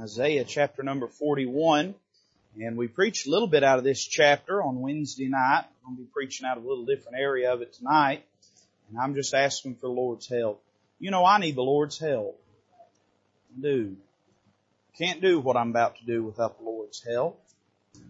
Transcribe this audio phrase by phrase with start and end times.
[0.00, 1.94] Isaiah chapter number 41.
[2.60, 5.64] And we preached a little bit out of this chapter on Wednesday night.
[5.84, 8.24] I'm going to be preaching out of a little different area of it tonight.
[8.88, 10.62] And I'm just asking for the Lord's help.
[11.00, 12.40] You know, I need the Lord's help.
[13.56, 13.96] I do.
[14.96, 17.40] Can't do what I'm about to do without the Lord's help.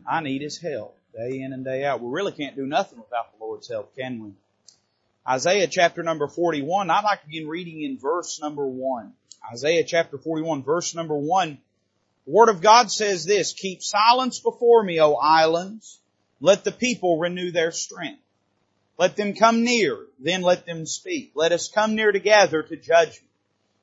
[0.06, 2.00] I need His help day in and day out.
[2.00, 4.32] We really can't do nothing without the Lord's help, can we?
[5.26, 6.90] Isaiah chapter number 41.
[6.90, 9.12] I'd like to begin reading in verse number 1.
[9.52, 11.58] Isaiah chapter 41 verse number 1.
[12.26, 16.00] The Word of God says this, Keep silence before me, O islands.
[16.40, 18.22] Let the people renew their strength.
[18.96, 21.32] Let them come near, then let them speak.
[21.34, 23.30] Let us come near together to judgment.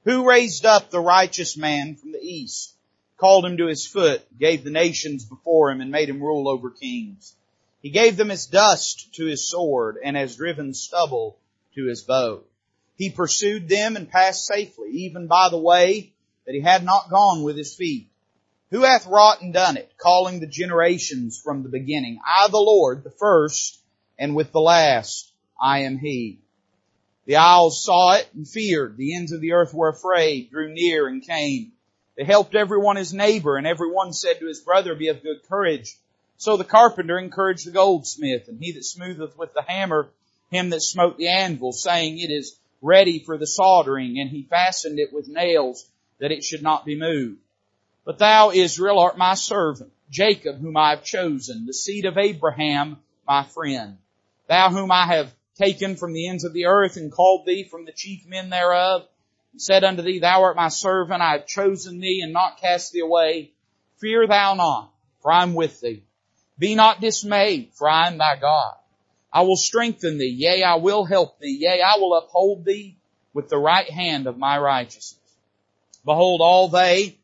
[0.06, 2.74] Who raised up the righteous man from the east,
[3.18, 6.72] called him to his foot, gave the nations before him, and made him rule over
[6.72, 7.36] kings?
[7.82, 11.38] He gave them as dust to his sword, and as driven stubble
[11.76, 12.44] to his bow.
[12.98, 16.14] He pursued them and passed safely, even by the way
[16.46, 18.08] that he had not gone with his feet.
[18.72, 22.20] Who hath wrought and done it, calling the generations from the beginning?
[22.26, 23.80] I, the Lord, the first,
[24.18, 26.40] and with the last, I am He.
[27.26, 28.98] The isles saw it and feared.
[28.98, 31.74] The ends of the earth were afraid, drew near and came.
[32.18, 35.44] They helped everyone his neighbor, and every one said to his brother, Be of good
[35.48, 35.98] courage.
[36.38, 40.10] So the carpenter encouraged the goldsmith, and he that smootheth with the hammer,
[40.50, 45.00] him that smote the anvil, saying, It is ready for the soldering, and he fastened
[45.00, 45.86] it with nails,
[46.20, 47.40] that it should not be moved.
[48.06, 52.98] But thou, Israel, art my servant, Jacob, whom I have chosen, the seed of Abraham,
[53.28, 53.98] my friend.
[54.48, 57.86] Thou whom I have taken from the ends of the earth and called thee from
[57.86, 59.08] the chief men thereof,
[59.52, 62.92] and said unto thee, Thou art my servant, I have chosen thee and not cast
[62.92, 63.52] thee away.
[64.00, 66.04] Fear thou not, for I am with thee.
[66.58, 68.76] Be not dismayed, for I am thy God.
[69.34, 72.98] I will strengthen thee, yea, I will help thee, yea, I will uphold thee
[73.34, 75.20] with the right hand of my righteousness.
[76.04, 77.18] Behold, all they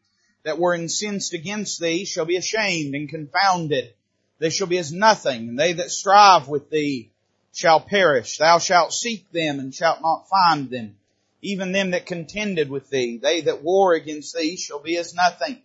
[0.44, 3.94] that were incensed against thee shall be ashamed and confounded.
[4.40, 7.12] They shall be as nothing, and they that strive with thee
[7.52, 8.38] shall perish.
[8.38, 10.98] Thou shalt seek them and shalt not find them.
[11.42, 15.62] Even them that contended with thee, they that war against thee shall be as nothing,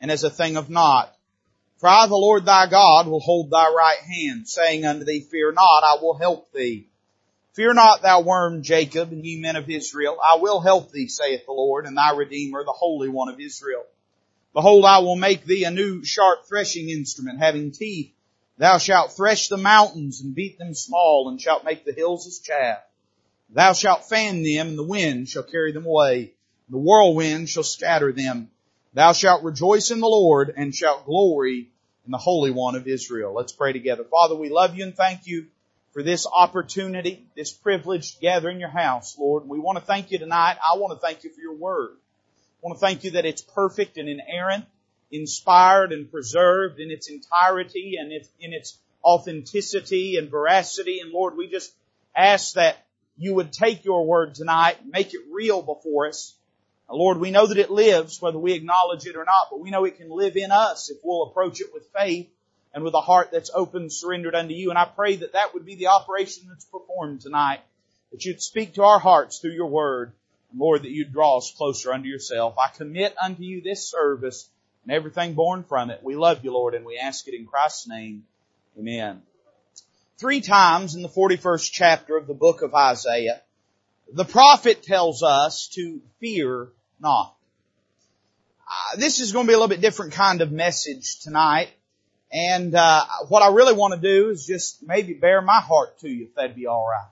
[0.00, 1.15] and as a thing of naught.
[1.78, 5.52] For I, the Lord thy God, will hold thy right hand, saying unto thee, Fear
[5.52, 6.88] not, I will help thee.
[7.52, 10.18] Fear not, thou worm Jacob, and ye men of Israel.
[10.24, 13.84] I will help thee, saith the Lord, and thy Redeemer, the Holy One of Israel.
[14.54, 18.12] Behold, I will make thee a new sharp threshing instrument, having teeth.
[18.56, 22.38] Thou shalt thresh the mountains and beat them small, and shalt make the hills as
[22.38, 22.78] chaff.
[23.50, 26.32] Thou shalt fan them, and the wind shall carry them away.
[26.70, 28.50] The whirlwind shall scatter them.
[28.96, 31.68] Thou shalt rejoice in the Lord, and shalt glory
[32.06, 33.34] in the Holy One of Israel.
[33.34, 34.04] Let's pray together.
[34.04, 35.48] Father, we love you and thank you
[35.92, 39.46] for this opportunity, this privilege to gather in your house, Lord.
[39.46, 40.56] We want to thank you tonight.
[40.66, 41.90] I want to thank you for your word.
[41.92, 44.64] I want to thank you that it's perfect and inerrant,
[45.10, 51.00] inspired and preserved in its entirety and in its authenticity and veracity.
[51.00, 51.70] And Lord, we just
[52.16, 52.78] ask that
[53.18, 56.34] you would take your word tonight, make it real before us.
[56.88, 59.84] Lord, we know that it lives whether we acknowledge it or not, but we know
[59.84, 62.28] it can live in us if we'll approach it with faith
[62.72, 64.70] and with a heart that's open, surrendered unto you.
[64.70, 67.60] And I pray that that would be the operation that's performed tonight,
[68.12, 70.12] that you'd speak to our hearts through your word.
[70.56, 72.56] Lord, that you'd draw us closer unto yourself.
[72.56, 74.48] I commit unto you this service
[74.84, 76.00] and everything born from it.
[76.02, 78.24] We love you, Lord, and we ask it in Christ's name.
[78.78, 79.22] Amen.
[80.18, 83.42] Three times in the 41st chapter of the book of Isaiah,
[84.12, 86.68] the prophet tells us to fear
[87.00, 87.34] not.
[88.68, 91.68] Uh, this is going to be a little bit different kind of message tonight.
[92.32, 96.08] And uh, what I really want to do is just maybe bare my heart to
[96.08, 97.08] you, if that'd be all right.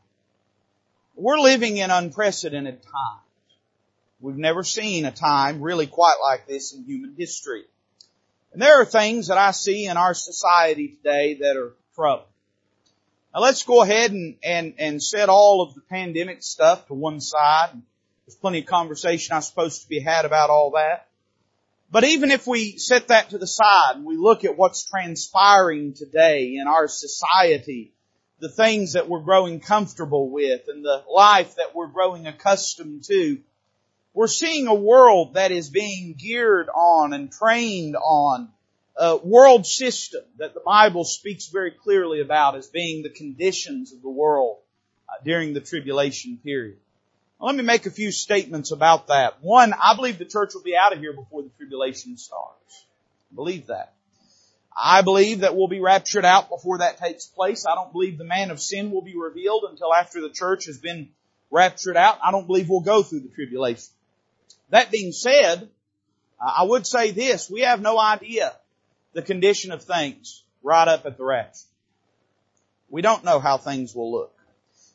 [1.16, 3.20] We're living in unprecedented times.
[4.20, 7.64] We've never seen a time really quite like this in human history.
[8.52, 12.26] And there are things that I see in our society today that are trouble.
[13.34, 17.20] Now let's go ahead and, and, and set all of the pandemic stuff to one
[17.20, 17.70] side.
[18.26, 21.08] There's plenty of conversation I suppose to be had about all that.
[21.90, 25.92] But even if we set that to the side and we look at what's transpiring
[25.92, 27.92] today in our society,
[28.40, 33.38] the things that we're growing comfortable with and the life that we're growing accustomed to,
[34.14, 38.48] we're seeing a world that is being geared on and trained on
[38.96, 44.02] a world system that the Bible speaks very clearly about as being the conditions of
[44.02, 44.58] the world
[45.08, 46.78] uh, during the tribulation period.
[47.40, 49.42] Let me make a few statements about that.
[49.42, 52.84] One, I believe the church will be out of here before the tribulation starts.
[53.32, 53.92] I believe that.
[54.76, 57.66] I believe that we'll be raptured out before that takes place.
[57.66, 60.78] I don't believe the man of sin will be revealed until after the church has
[60.78, 61.10] been
[61.50, 62.18] raptured out.
[62.24, 63.92] I don't believe we'll go through the tribulation.
[64.70, 65.68] That being said,
[66.40, 68.52] I would say this, we have no idea
[69.12, 71.66] the condition of things right up at the rapture.
[72.90, 74.36] We don't know how things will look.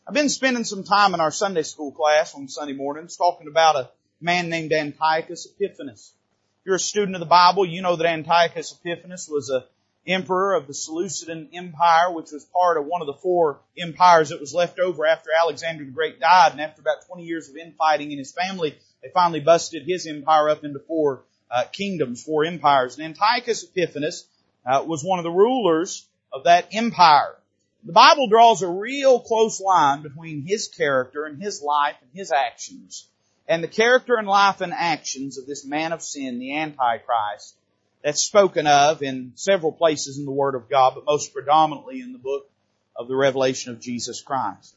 [0.09, 3.75] I've been spending some time in our Sunday school class on Sunday mornings talking about
[3.75, 6.13] a man named Antiochus Epiphanes.
[6.61, 9.65] If you're a student of the Bible, you know that Antiochus Epiphanes was a
[10.07, 14.39] emperor of the Seleucidan Empire, which was part of one of the four empires that
[14.39, 16.53] was left over after Alexander the Great died.
[16.53, 20.50] And after about 20 years of infighting in his family, they finally busted his empire
[20.50, 21.21] up into four
[21.51, 22.97] uh, kingdoms, four empires.
[22.97, 24.25] And Antiochus Epiphanes
[24.65, 27.35] uh, was one of the rulers of that empire.
[27.83, 32.31] The Bible draws a real close line between his character and his life and his
[32.31, 33.07] actions
[33.49, 37.55] and the character and life and actions of this man of sin, the Antichrist,
[38.03, 42.13] that's spoken of in several places in the Word of God, but most predominantly in
[42.13, 42.47] the book
[42.95, 44.75] of the Revelation of Jesus Christ.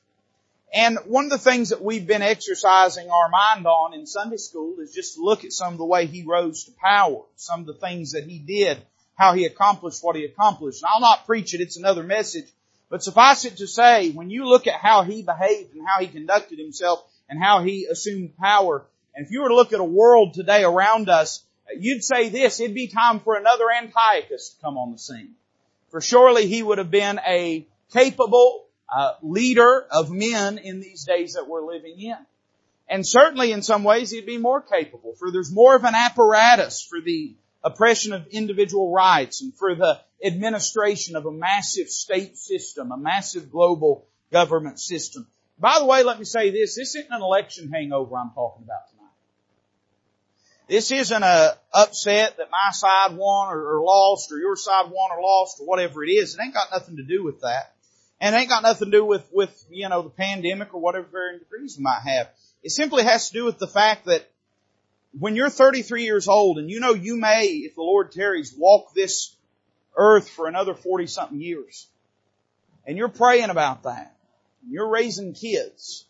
[0.74, 4.80] And one of the things that we've been exercising our mind on in Sunday school
[4.80, 7.66] is just to look at some of the way he rose to power, some of
[7.66, 8.80] the things that he did,
[9.14, 10.82] how he accomplished what he accomplished.
[10.82, 12.46] And I'll not preach it, it's another message.
[12.92, 16.08] But suffice it to say, when you look at how he behaved and how he
[16.08, 18.84] conducted himself and how he assumed power,
[19.14, 21.42] and if you were to look at a world today around us
[21.78, 25.30] you'd say this, it'd be time for another Antiochus to come on the scene.
[25.90, 31.32] For surely he would have been a capable uh, leader of men in these days
[31.32, 32.18] that we're living in.
[32.90, 36.82] And certainly in some ways he'd be more capable, for there's more of an apparatus
[36.82, 42.92] for the oppression of individual rights and for the administration of a massive state system,
[42.92, 45.26] a massive global government system.
[45.58, 48.88] By the way, let me say this, this isn't an election hangover I'm talking about
[48.90, 49.02] tonight.
[50.68, 55.22] This isn't a upset that my side won or, lost or your side won or
[55.22, 56.34] lost or whatever it is.
[56.34, 57.74] It ain't got nothing to do with that.
[58.20, 61.06] And it ain't got nothing to do with, with, you know, the pandemic or whatever
[61.10, 62.28] varying degrees we might have.
[62.62, 64.30] It simply has to do with the fact that
[65.18, 68.94] when you're 33 years old and you know you may, if the Lord tarries, walk
[68.94, 69.34] this
[69.96, 71.86] earth for another 40 something years.
[72.86, 74.16] And you're praying about that.
[74.62, 76.04] And you're raising kids.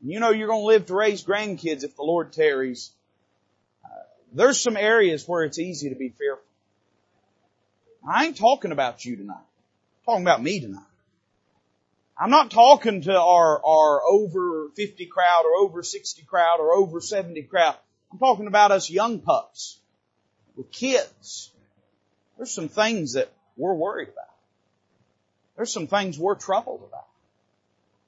[0.00, 2.90] And you know you're going to live to raise grandkids if the Lord tarries.
[3.84, 3.88] Uh,
[4.32, 6.44] there's some areas where it's easy to be fearful.
[8.08, 9.34] I ain't talking about you tonight.
[9.36, 10.82] I'm talking about me tonight.
[12.16, 17.00] I'm not talking to our, our over 50 crowd or over 60 crowd or over
[17.00, 17.76] 70 crowd.
[18.14, 19.80] I'm talking about us young pups
[20.54, 21.50] with kids.
[22.36, 24.30] There's some things that we're worried about.
[25.56, 27.08] There's some things we're troubled about.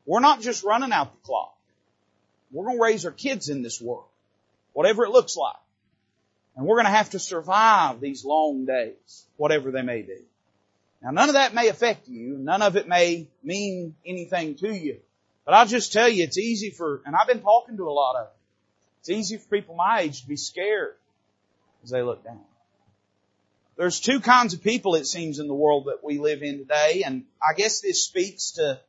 [0.05, 1.57] We're not just running out the clock.
[2.53, 4.07] We're going to raise our kids in this world,
[4.75, 5.57] whatever it looks like.
[6.55, 10.21] And we're going to have to survive these long days, whatever they may be.
[11.03, 12.39] Now none of that may affect you.
[12.39, 14.99] None of it may mean anything to you.
[15.45, 18.15] But I'll just tell you, it's easy for, and I've been talking to a lot
[18.15, 18.29] of
[19.09, 20.97] it's easy for people my age to be scared
[21.85, 22.41] as they look down.
[23.77, 27.05] There's two kinds of people it seems in the world that we live in today,
[27.05, 28.81] and I guess this speaks to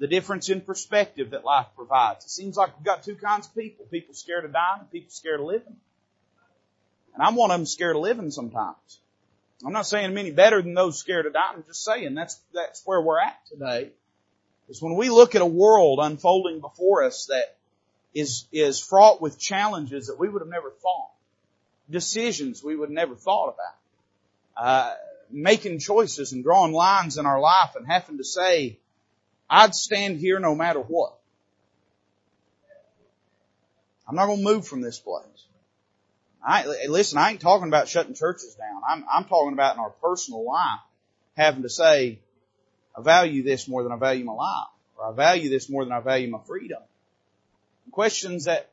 [0.00, 2.24] the difference in perspective that life provides.
[2.24, 3.84] It seems like we've got two kinds of people.
[3.90, 5.76] People scared of dying and people scared of living.
[7.14, 8.98] And I'm one of them scared of living sometimes.
[9.64, 11.58] I'm not saying I'm any better than those scared of dying.
[11.58, 13.90] I'm just saying that's, that's where we're at today.
[14.68, 17.56] Is when we look at a world unfolding before us that
[18.14, 21.10] is, is fraught with challenges that we would have never thought.
[21.88, 23.76] Decisions we would have never thought about.
[24.56, 24.94] Uh,
[25.30, 28.78] making choices and drawing lines in our life and having to say,
[29.48, 31.16] I'd stand here no matter what.
[34.08, 35.24] I'm not going to move from this place.
[36.44, 38.82] I, listen, I ain't talking about shutting churches down.
[38.88, 40.80] I'm, I'm talking about in our personal life
[41.36, 42.18] having to say,
[42.96, 45.92] I value this more than I value my life, or I value this more than
[45.92, 46.82] I value my freedom.
[47.90, 48.70] Questions that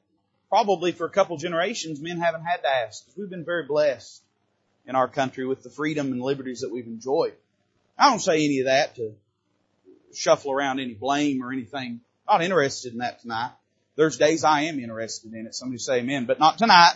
[0.49, 4.21] probably for a couple generations men haven't had to ask we've been very blessed
[4.85, 7.33] in our country with the freedom and liberties that we've enjoyed.
[7.97, 9.13] I don't say any of that to
[10.13, 12.01] shuffle around any blame or anything.
[12.27, 13.51] Not interested in that tonight.
[13.95, 15.55] There's days I am interested in it.
[15.55, 16.93] Somebody say amen, but not tonight.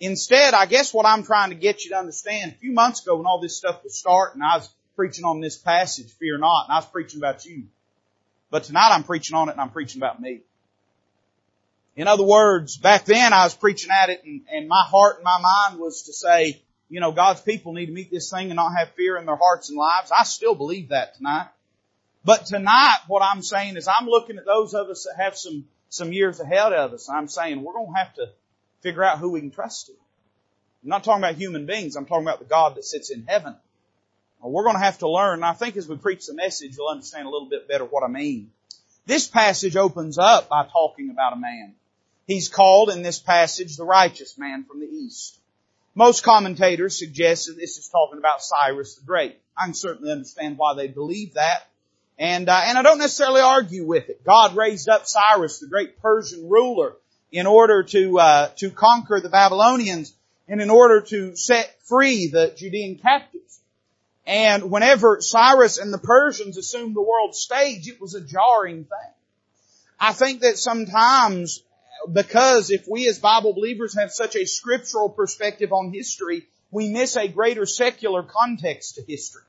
[0.00, 3.16] Instead, I guess what I'm trying to get you to understand, a few months ago
[3.16, 6.72] when all this stuff was starting, I was preaching on this passage, fear not, and
[6.72, 7.64] I was preaching about you.
[8.50, 10.42] But tonight I'm preaching on it and I'm preaching about me.
[11.98, 15.24] In other words, back then I was preaching at it and, and my heart and
[15.24, 18.54] my mind was to say, you know, God's people need to meet this thing and
[18.54, 20.12] not have fear in their hearts and lives.
[20.16, 21.48] I still believe that tonight.
[22.24, 25.64] But tonight, what I'm saying is I'm looking at those of us that have some,
[25.88, 27.10] some years ahead of us.
[27.10, 28.26] I'm saying we're going to have to
[28.80, 29.96] figure out who we can trust in.
[30.84, 31.96] I'm not talking about human beings.
[31.96, 33.56] I'm talking about the God that sits in heaven.
[34.40, 35.40] We're going to have to learn.
[35.40, 38.04] And I think as we preach the message, you'll understand a little bit better what
[38.04, 38.52] I mean.
[39.04, 41.74] This passage opens up by talking about a man.
[42.28, 45.38] He's called in this passage the righteous man from the east.
[45.94, 49.40] Most commentators suggest that this is talking about Cyrus the Great.
[49.56, 51.66] I can certainly understand why they believe that.
[52.18, 54.24] And, uh, and I don't necessarily argue with it.
[54.24, 56.96] God raised up Cyrus, the great Persian ruler,
[57.32, 60.14] in order to, uh, to conquer the Babylonians
[60.46, 63.60] and in order to set free the Judean captives.
[64.26, 69.14] And whenever Cyrus and the Persians assumed the world stage, it was a jarring thing.
[69.98, 71.62] I think that sometimes
[72.12, 77.16] because if we as Bible believers have such a scriptural perspective on history, we miss
[77.16, 79.42] a greater secular context to history.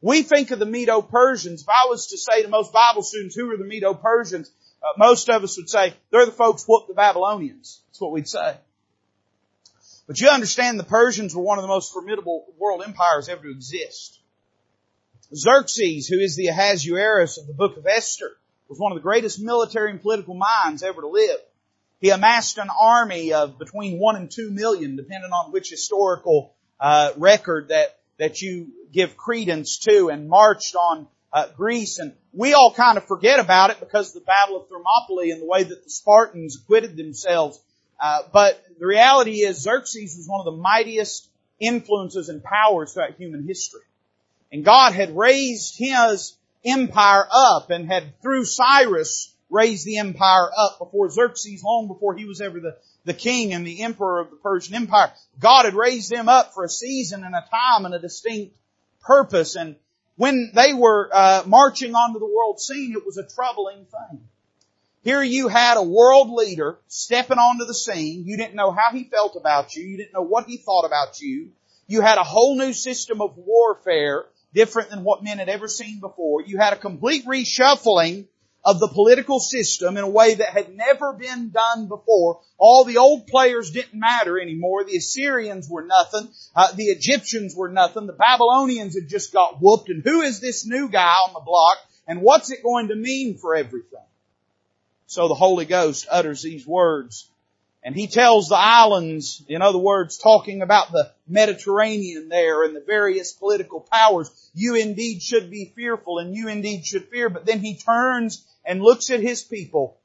[0.00, 1.62] We think of the Medo-Persians.
[1.62, 4.50] If I was to say to most Bible students, who are the Medo-Persians?
[4.82, 7.80] Uh, most of us would say, they're the folks who whooped the Babylonians.
[7.88, 8.56] That's what we'd say.
[10.08, 13.50] But you understand the Persians were one of the most formidable world empires ever to
[13.50, 14.18] exist.
[15.34, 18.32] Xerxes, who is the Ahasuerus of the book of Esther,
[18.68, 21.38] was one of the greatest military and political minds ever to live.
[22.02, 27.12] He amassed an army of between one and two million, depending on which historical uh,
[27.16, 32.00] record that that you give credence to, and marched on uh, Greece.
[32.00, 35.40] And we all kind of forget about it because of the Battle of Thermopylae and
[35.40, 37.60] the way that the Spartans acquitted themselves.
[38.02, 41.28] Uh, but the reality is Xerxes was one of the mightiest
[41.60, 43.82] influences and powers throughout human history.
[44.50, 50.78] And God had raised his empire up and had through Cyrus raised the empire up
[50.78, 54.36] before Xerxes, long before he was ever the, the king and the emperor of the
[54.36, 55.12] Persian Empire.
[55.38, 58.56] God had raised them up for a season and a time and a distinct
[59.02, 59.54] purpose.
[59.54, 59.76] And
[60.16, 64.20] when they were uh, marching onto the world scene, it was a troubling thing.
[65.04, 68.24] Here you had a world leader stepping onto the scene.
[68.24, 69.84] You didn't know how he felt about you.
[69.84, 71.50] You didn't know what he thought about you.
[71.88, 75.98] You had a whole new system of warfare different than what men had ever seen
[76.00, 76.42] before.
[76.42, 78.26] You had a complete reshuffling
[78.64, 82.40] of the political system in a way that had never been done before.
[82.58, 84.84] All the old players didn't matter anymore.
[84.84, 86.28] The Assyrians were nothing.
[86.54, 88.06] Uh, the Egyptians were nothing.
[88.06, 89.88] The Babylonians had just got whooped.
[89.88, 91.78] And who is this new guy on the block?
[92.06, 93.98] And what's it going to mean for everything?
[95.06, 97.28] So the Holy Ghost utters these words
[97.84, 102.80] and he tells the islands, in other words, talking about the Mediterranean there and the
[102.80, 107.28] various political powers, you indeed should be fearful and you indeed should fear.
[107.28, 109.98] But then he turns and looks at his people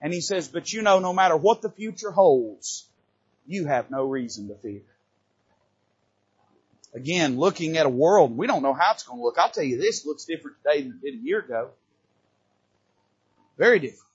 [0.00, 2.86] and he says, but you know, no matter what the future holds,
[3.46, 4.82] you have no reason to fear.
[6.92, 9.38] Again, looking at a world, we don't know how it's going to look.
[9.38, 11.70] I'll tell you this looks different today than it did a year ago.
[13.56, 14.09] Very different.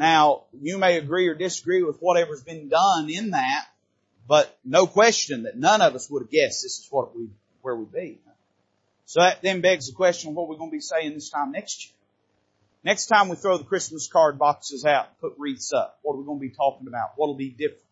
[0.00, 3.66] Now, you may agree or disagree with whatever's been done in that,
[4.26, 7.28] but no question that none of us would have guessed this is what we,
[7.60, 8.18] where we'd be.
[9.04, 11.52] So that then begs the question, what are we going to be saying this time
[11.52, 11.92] next year?
[12.82, 16.24] Next time we throw the Christmas card boxes out, put wreaths up, what are we
[16.24, 17.10] going to be talking about?
[17.16, 17.84] What'll be different?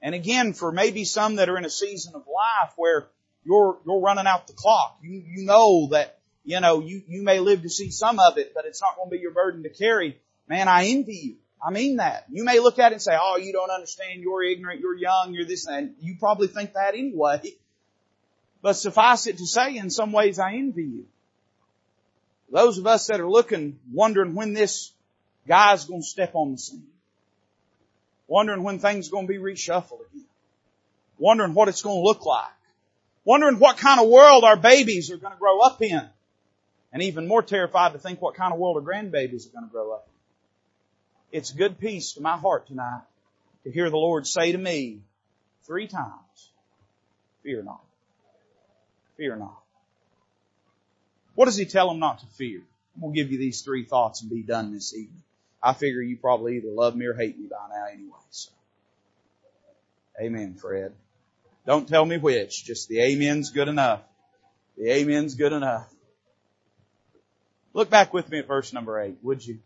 [0.00, 3.08] And again, for maybe some that are in a season of life where
[3.44, 7.40] you're, you're running out the clock, you, you know that, you know, you, you may
[7.40, 9.68] live to see some of it, but it's not going to be your burden to
[9.68, 10.16] carry.
[10.48, 11.36] Man, I envy you.
[11.64, 12.26] I mean that.
[12.30, 15.34] You may look at it and say, oh, you don't understand, you're ignorant, you're young,
[15.34, 17.40] you're this and you probably think that anyway.
[18.62, 21.06] But suffice it to say, in some ways I envy you.
[22.50, 24.92] Those of us that are looking, wondering when this
[25.46, 26.86] guy's gonna step on the scene.
[28.26, 30.24] Wondering when things are gonna be reshuffled again.
[31.18, 32.46] Wondering what it's gonna look like.
[33.24, 36.08] Wondering what kind of world our babies are gonna grow up in.
[36.92, 39.92] And even more terrified to think what kind of world our grandbabies are gonna grow
[39.92, 40.17] up in.
[41.30, 43.02] It's good peace to my heart tonight
[43.64, 45.00] to hear the Lord say to me
[45.64, 46.50] three times,
[47.42, 47.84] fear not.
[49.16, 49.58] Fear not.
[51.34, 52.62] What does he tell them not to fear?
[52.94, 55.22] I'm going to give you these three thoughts and be done this evening.
[55.62, 58.10] I figure you probably either love me or hate me by now anyway.
[58.30, 58.50] So.
[60.20, 60.92] Amen, Fred.
[61.66, 64.00] Don't tell me which, just the amen's good enough.
[64.76, 65.92] The amen's good enough.
[67.74, 69.58] Look back with me at verse number eight, would you?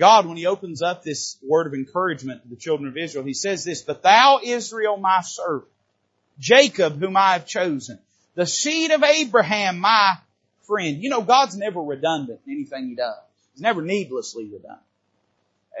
[0.00, 3.34] God, when He opens up this word of encouragement to the children of Israel, He
[3.34, 5.70] says this, But thou, Israel, my servant,
[6.38, 7.98] Jacob, whom I have chosen,
[8.34, 10.14] the seed of Abraham, my
[10.62, 11.02] friend.
[11.02, 13.18] You know, God's never redundant in anything He does.
[13.52, 14.80] He's never needlessly redundant.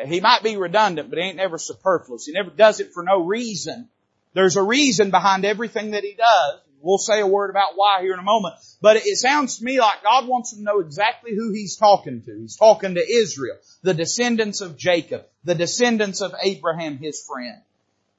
[0.06, 2.26] He might be redundant, but He ain't never superfluous.
[2.26, 3.88] He never does it for no reason.
[4.34, 6.60] There's a reason behind everything that He does.
[6.82, 8.54] We'll say a word about why here in a moment.
[8.80, 12.38] But it sounds to me like God wants to know exactly who He's talking to.
[12.38, 17.60] He's talking to Israel, the descendants of Jacob, the descendants of Abraham, His friend.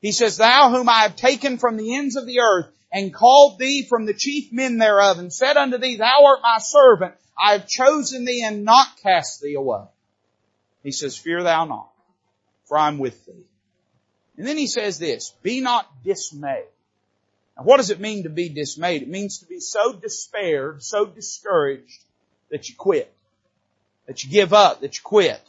[0.01, 3.58] He says, Thou whom I have taken from the ends of the earth and called
[3.58, 7.15] thee from the chief men thereof and said unto thee, Thou art my servant.
[7.39, 9.86] I have chosen thee and not cast thee away.
[10.84, 11.89] He says, Fear thou not.
[12.65, 13.46] for I'm with thee.
[14.38, 16.65] And then he says this, be not dismayed.
[17.58, 19.01] Now what does it mean to be dismayed?
[19.01, 22.03] It means to be so despaired, so discouraged
[22.50, 23.13] that you quit.
[24.08, 25.41] That you give up, that you quit.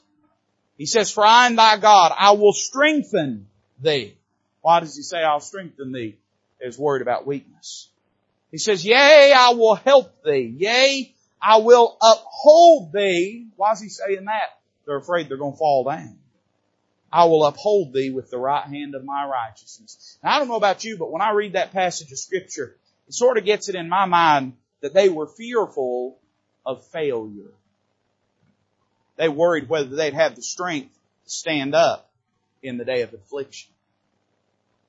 [0.78, 3.46] He says, for I am thy God, I will strengthen
[3.80, 4.16] thee.
[4.62, 6.16] Why does he say I'll strengthen thee?
[6.60, 7.88] He's worried about weakness.
[8.50, 10.54] He says, yea, I will help thee.
[10.56, 13.48] Yea, I will uphold thee.
[13.56, 14.58] Why is he saying that?
[14.86, 16.18] They're afraid they're going to fall down.
[17.12, 20.18] I will uphold thee with the right hand of my righteousness.
[20.24, 22.76] Now I don't know about you, but when I read that passage of scripture,
[23.06, 26.18] it sort of gets it in my mind that they were fearful
[26.64, 27.50] of failure.
[29.16, 32.10] They worried whether they'd have the strength to stand up
[32.62, 33.70] in the day of affliction.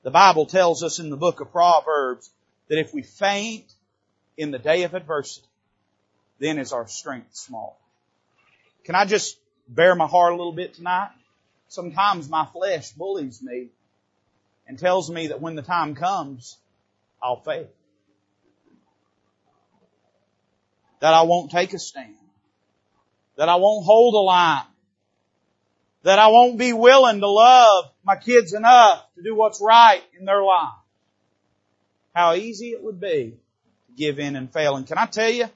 [0.02, 2.30] The Bible tells us in the book of Proverbs
[2.68, 3.64] that if we faint
[4.36, 5.46] in the day of adversity,
[6.38, 7.78] then is our strength small.
[8.84, 9.38] Can I just
[9.68, 11.10] bare my heart a little bit tonight?
[11.74, 13.68] Sometimes my flesh bullies me
[14.66, 16.56] and tells me that when the time comes,
[17.22, 17.66] I'll fail.
[21.00, 22.14] That I won't take a stand.
[23.36, 24.64] That I won't hold a line.
[26.02, 30.24] That I won't be willing to love my kids enough to do what's right in
[30.24, 30.74] their life.
[32.14, 33.36] How easy it would be
[33.88, 34.76] to give in and fail.
[34.76, 35.46] And can I tell you,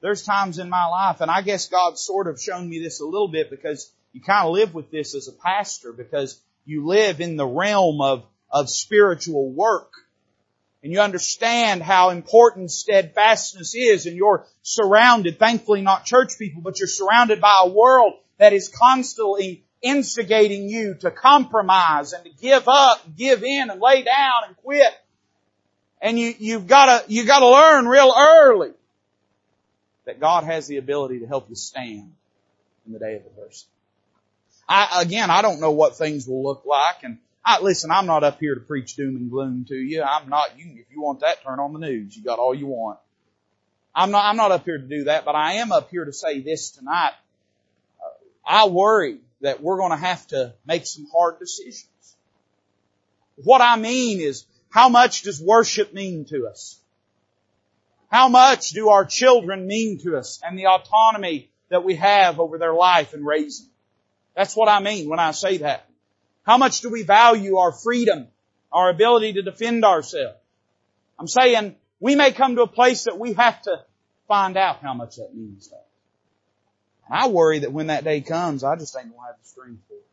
[0.00, 3.04] there's times in my life, and I guess God's sort of shown me this a
[3.04, 7.20] little bit because you kind of live with this as a pastor because you live
[7.20, 9.92] in the realm of, of spiritual work.
[10.82, 16.80] And you understand how important steadfastness is and you're surrounded, thankfully not church people, but
[16.80, 22.66] you're surrounded by a world that is constantly instigating you to compromise and to give
[22.66, 24.92] up, give in and lay down and quit.
[26.00, 28.72] And you, you've gotta, you gotta learn real early
[30.06, 32.12] that God has the ability to help you stand
[32.84, 33.70] in the day of adversity.
[34.68, 38.24] I, again, I don't know what things will look like and I, listen, I'm not
[38.24, 40.02] up here to preach doom and gloom to you.
[40.02, 42.14] I'm not, you, if you want that, turn on the news.
[42.14, 42.98] You got all you want.
[43.94, 46.12] I'm not, I'm not up here to do that, but I am up here to
[46.12, 47.12] say this tonight.
[48.46, 52.16] I worry that we're going to have to make some hard decisions.
[53.36, 56.78] What I mean is, how much does worship mean to us?
[58.10, 62.58] How much do our children mean to us and the autonomy that we have over
[62.58, 63.68] their life and raising?
[64.38, 65.88] That's what I mean when I say that.
[66.46, 68.28] How much do we value our freedom,
[68.70, 70.38] our ability to defend ourselves?
[71.18, 73.82] I'm saying we may come to a place that we have to
[74.28, 75.82] find out how much that means to us.
[77.08, 79.82] And I worry that when that day comes, I just ain't gonna have the strength
[79.88, 80.06] for it.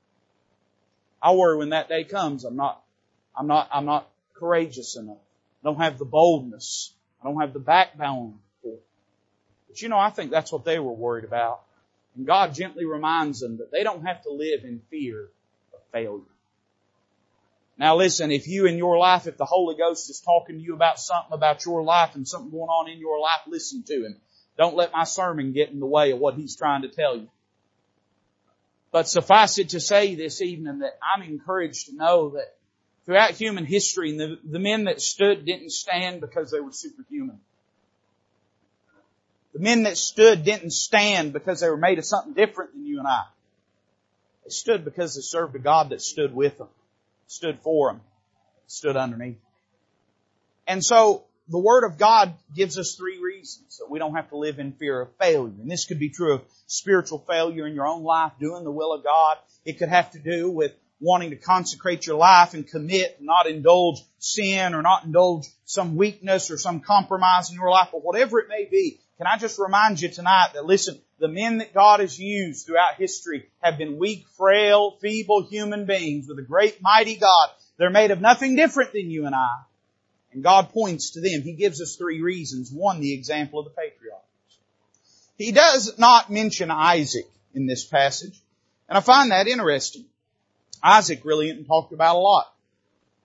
[1.22, 2.82] I worry when that day comes, I'm not,
[3.38, 5.18] I'm not, I'm not courageous enough.
[5.64, 6.96] I don't have the boldness.
[7.22, 8.84] I don't have the backbone for it.
[9.68, 11.62] But you know, I think that's what they were worried about.
[12.16, 15.30] And God gently reminds them that they don't have to live in fear
[15.74, 16.22] of failure.
[17.78, 20.74] Now listen, if you in your life, if the Holy Ghost is talking to you
[20.74, 24.16] about something about your life and something going on in your life, listen to Him.
[24.58, 27.28] Don't let my sermon get in the way of what He's trying to tell you.
[28.92, 32.56] But suffice it to say this evening that I'm encouraged to know that
[33.06, 37.42] throughout human history, the, the men that stood didn't stand because they were superhuman.
[39.56, 43.00] The men that stood didn't stand because they were made of something different than you
[43.00, 43.22] and I.
[44.44, 46.68] They stood because they served a God that stood with them,
[47.28, 48.02] stood for them,
[48.68, 49.38] stood underneath.
[50.68, 54.38] And so the Word of God gives us three reasons that we don't have to
[54.38, 55.54] live in fear of failure.
[55.62, 58.92] And this could be true of spiritual failure in your own life, doing the will
[58.92, 59.38] of God.
[59.64, 64.02] It could have to do with wanting to consecrate your life and commit, not indulge
[64.20, 68.50] sin or not indulge some weakness or some compromise in your life or whatever it
[68.50, 69.00] may be.
[69.18, 72.96] Can I just remind you tonight that listen, the men that God has used throughout
[72.96, 77.50] history have been weak, frail, feeble human beings with a great mighty God.
[77.78, 79.56] They're made of nothing different than you and I.
[80.34, 81.44] And God points to them.
[81.44, 82.72] He gives us three reasons.
[82.74, 84.26] One, the example of the patriarchs.
[85.38, 88.42] He does not mention Isaac in this passage.
[88.90, 90.06] And I find that interesting.
[90.84, 92.54] Isaac really isn't talked about a lot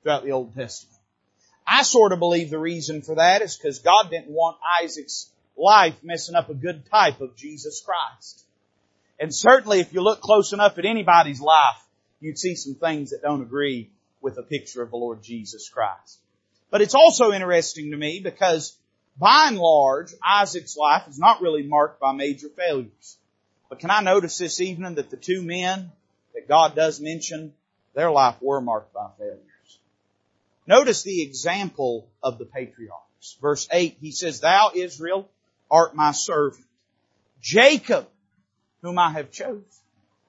[0.03, 0.97] throughout the Old Testament.
[1.67, 5.30] I sort of believe the reason for that is because God didn't want Isaac's
[5.61, 8.43] life messing up a good type of Jesus Christ.
[9.19, 11.83] And certainly if you look close enough at anybody's life,
[12.21, 16.19] you'd see some things that don't agree with a picture of the Lord Jesus Christ.
[16.71, 18.77] But it's also interesting to me because
[19.19, 23.19] by and large, Isaac's life is not really marked by major failures.
[23.69, 25.93] But can I notice this evening that the two men
[26.35, 27.53] that God does mention,
[27.95, 29.79] their life were marked by failures.
[30.67, 33.37] Notice the example of the patriarchs.
[33.41, 35.29] Verse 8, he says, Thou Israel
[35.71, 36.65] art my servant.
[37.41, 38.09] Jacob,
[38.83, 39.65] whom I have chosen.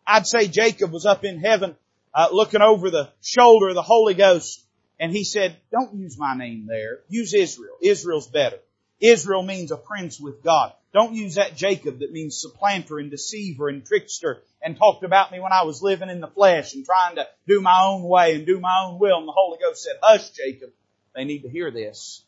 [0.06, 1.76] I'd say Jacob was up in heaven
[2.14, 4.64] uh, looking over the shoulder of the Holy Ghost,
[5.00, 7.00] and he said, "Don't use my name there.
[7.10, 7.76] Use Israel.
[7.82, 8.58] Israel's better.
[9.00, 10.74] Israel means a prince with God.
[10.94, 15.40] Don't use that Jacob that means supplanter and deceiver and trickster and talked about me
[15.40, 18.46] when I was living in the flesh and trying to do my own way and
[18.46, 19.18] do my own will.
[19.18, 20.70] And the Holy Ghost said, hush Jacob.
[21.16, 22.24] They need to hear this.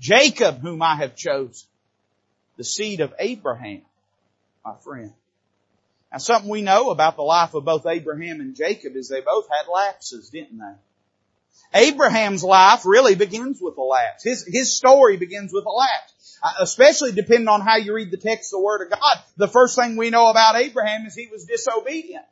[0.00, 1.68] Jacob whom I have chosen.
[2.56, 3.82] The seed of Abraham,
[4.64, 5.12] my friend.
[6.12, 9.48] Now something we know about the life of both Abraham and Jacob is they both
[9.50, 10.74] had lapses, didn't they?
[11.74, 14.22] Abraham's life really begins with a lapse.
[14.22, 16.38] His, his story begins with a lapse.
[16.42, 19.18] Uh, especially depending on how you read the text of the Word of God.
[19.38, 22.24] The first thing we know about Abraham is he was disobedient.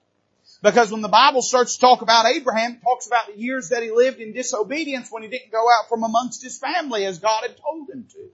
[0.62, 3.82] Because when the Bible starts to talk about Abraham, it talks about the years that
[3.82, 7.42] he lived in disobedience when he didn't go out from amongst his family as God
[7.42, 8.28] had told him to.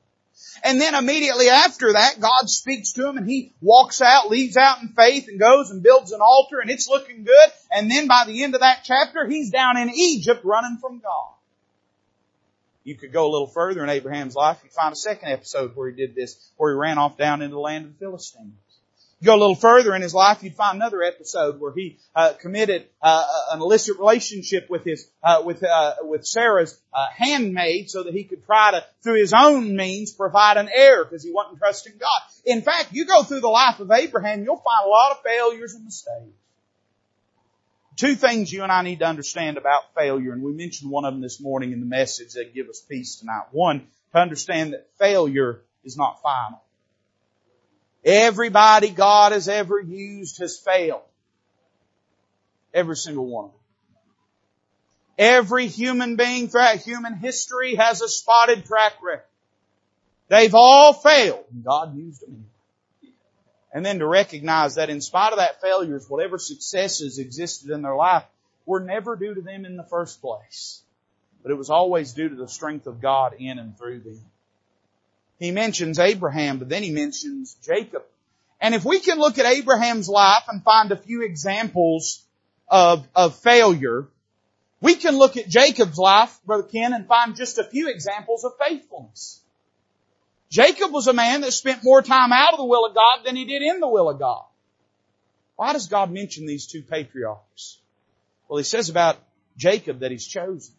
[0.64, 4.83] And then immediately after that, God speaks to him and he walks out, leaves out
[4.83, 7.53] in faith and goes and builds an altar and it's looking good.
[7.70, 11.33] And then by the end of that chapter, he's down in Egypt running from God.
[12.85, 14.61] You could go a little further in Abraham's life.
[14.64, 17.55] You find a second episode where he did this, where he ran off down into
[17.55, 18.55] the land of the Philistines.
[19.25, 22.87] Go a little further in his life, you'd find another episode where he uh, committed
[23.03, 28.15] uh, an illicit relationship with his uh, with uh, with Sarah's uh, handmaid, so that
[28.15, 31.95] he could try to, through his own means, provide an heir because he wasn't trusting
[31.99, 32.21] God.
[32.45, 35.75] In fact, you go through the life of Abraham, you'll find a lot of failures
[35.75, 36.37] and mistakes.
[37.97, 41.13] Two things you and I need to understand about failure, and we mentioned one of
[41.13, 43.47] them this morning in the message that give us peace tonight.
[43.51, 46.63] One, to understand that failure is not final.
[48.05, 51.03] Everybody God has ever used has failed.
[52.73, 53.61] Every single one of them.
[55.19, 59.25] Every human being throughout human history has a spotted track record.
[60.29, 61.45] They've all failed.
[61.51, 62.47] And God used them.
[63.73, 67.97] And then to recognize that in spite of that failures, whatever successes existed in their
[67.97, 68.25] life
[68.65, 70.83] were never due to them in the first place.
[71.43, 74.21] But it was always due to the strength of God in and through them.
[75.38, 78.03] He mentions Abraham, but then he mentions Jacob.
[78.61, 82.24] And if we can look at Abraham's life and find a few examples
[82.66, 84.09] of, of failure,
[84.81, 88.53] we can look at Jacob's life, Brother Ken, and find just a few examples of
[88.64, 89.40] faithfulness.
[90.51, 93.37] Jacob was a man that spent more time out of the will of God than
[93.37, 94.44] he did in the will of God.
[95.57, 97.79] Why does God mention these two patriarchs?
[98.48, 99.18] Well, he says about
[99.57, 100.74] Jacob that he's chosen.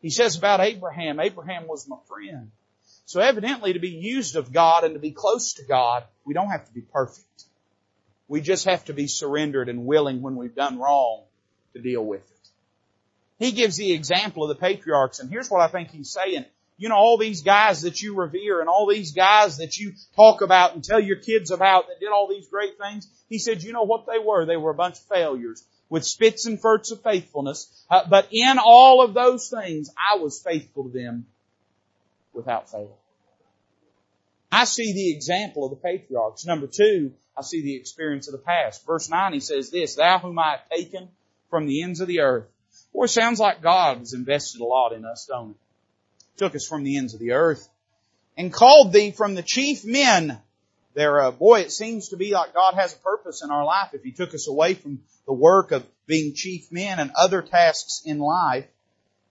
[0.00, 2.50] He says about Abraham, Abraham was my friend.
[3.12, 6.48] So evidently to be used of God and to be close to God, we don't
[6.48, 7.44] have to be perfect.
[8.26, 11.24] We just have to be surrendered and willing when we've done wrong
[11.74, 12.48] to deal with it.
[13.38, 16.46] He gives the example of the patriarchs and here's what I think he's saying.
[16.78, 20.40] You know, all these guys that you revere and all these guys that you talk
[20.40, 23.06] about and tell your kids about that did all these great things.
[23.28, 24.46] He said, you know what they were?
[24.46, 27.84] They were a bunch of failures with spits and furts of faithfulness.
[27.90, 31.26] Uh, but in all of those things, I was faithful to them
[32.32, 32.96] without fail.
[34.52, 36.44] I see the example of the patriarchs.
[36.44, 38.86] Number two, I see the experience of the past.
[38.86, 41.08] Verse 9, he says this, Thou whom I have taken
[41.48, 42.44] from the ends of the earth.
[42.92, 45.56] Boy, it sounds like God has invested a lot in us, don't it?
[46.36, 47.66] Took us from the ends of the earth
[48.36, 50.38] and called thee from the chief men.
[50.94, 53.94] There, uh, boy, it seems to be like God has a purpose in our life
[53.94, 58.02] if He took us away from the work of being chief men and other tasks
[58.04, 58.66] in life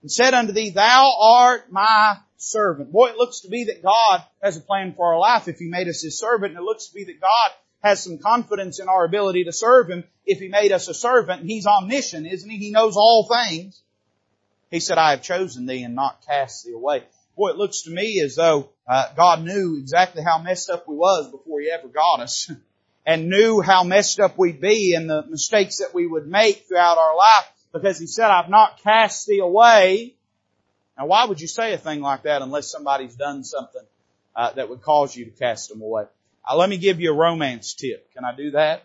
[0.00, 2.92] and said unto thee, Thou art my servant.
[2.92, 5.68] Boy, it looks to be that God has a plan for our life if He
[5.68, 7.50] made us His servant, and it looks to be that God
[7.82, 11.40] has some confidence in our ability to serve Him if He made us a servant,
[11.40, 12.58] and He's omniscient, isn't He?
[12.58, 13.80] He knows all things.
[14.70, 17.04] He said, I have chosen thee and not cast thee away.
[17.36, 20.96] Boy, it looks to me as though uh, God knew exactly how messed up we
[20.96, 22.50] was before He ever got us.
[23.06, 26.98] and knew how messed up we'd be and the mistakes that we would make throughout
[26.98, 30.14] our life because he said, I've not cast thee away.
[31.02, 33.82] Now why would you say a thing like that unless somebody's done something
[34.36, 36.04] uh, that would cause you to cast them away?
[36.48, 38.14] Uh, let me give you a romance tip.
[38.14, 38.84] Can I do that?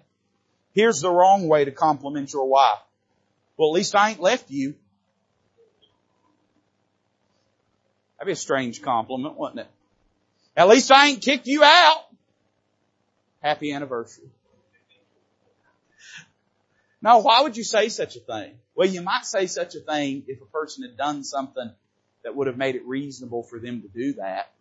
[0.74, 2.80] Here's the wrong way to compliment your wife.
[3.56, 4.74] Well, at least I ain't left you.
[8.18, 9.68] That'd be a strange compliment, wouldn't it?
[10.56, 12.04] At least I ain't kicked you out.
[13.44, 14.32] Happy anniversary.
[17.00, 18.58] Now, why would you say such a thing?
[18.74, 21.72] Well, you might say such a thing if a person had done something
[22.28, 24.52] that would have made it reasonable for them to do that.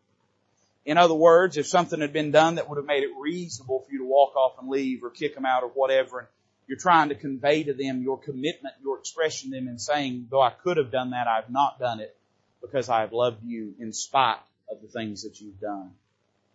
[0.84, 3.90] In other words, if something had been done that would have made it reasonable for
[3.90, 6.28] you to walk off and leave or kick them out or whatever, and
[6.68, 10.40] you're trying to convey to them your commitment, your expression to them and saying, though
[10.40, 12.16] I could have done that, I've not done it
[12.60, 14.38] because I have loved you in spite
[14.70, 15.90] of the things that you've done.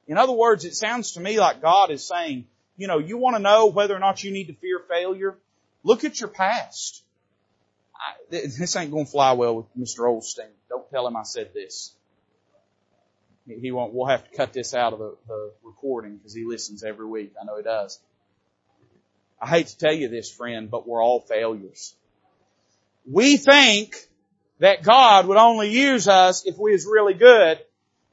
[0.07, 2.45] In other words, it sounds to me like God is saying,
[2.77, 5.35] you know, you want to know whether or not you need to fear failure?
[5.83, 7.03] Look at your past.
[8.01, 9.99] I, this ain't going to fly well with Mr.
[9.99, 10.49] Olstein.
[10.69, 11.93] Don't tell him I said this.
[13.45, 16.83] He won't, we'll have to cut this out of the, the recording because he listens
[16.83, 17.33] every week.
[17.39, 17.99] I know he does.
[19.41, 21.95] I hate to tell you this, friend, but we're all failures.
[23.09, 23.95] We think
[24.59, 27.59] that God would only use us if we was really good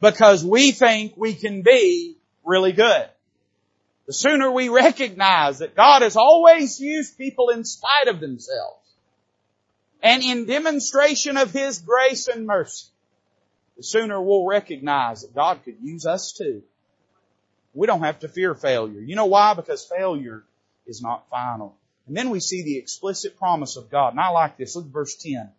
[0.01, 3.09] because we think we can be really good.
[4.07, 8.88] The sooner we recognize that God has always used people in spite of themselves
[10.03, 12.87] and in demonstration of His grace and mercy,
[13.77, 16.63] the sooner we'll recognize that God could use us too.
[17.75, 19.01] We don't have to fear failure.
[19.01, 19.55] You know why?
[19.55, 20.45] Because failure
[20.87, 21.77] is not final.
[22.07, 24.15] And then we see the explicit promise of God.
[24.15, 24.75] And I like this.
[24.75, 25.51] Look at verse 10.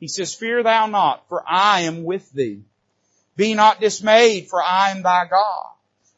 [0.00, 2.62] He says, Fear thou not, for I am with thee.
[3.36, 5.70] Be not dismayed, for I am thy God.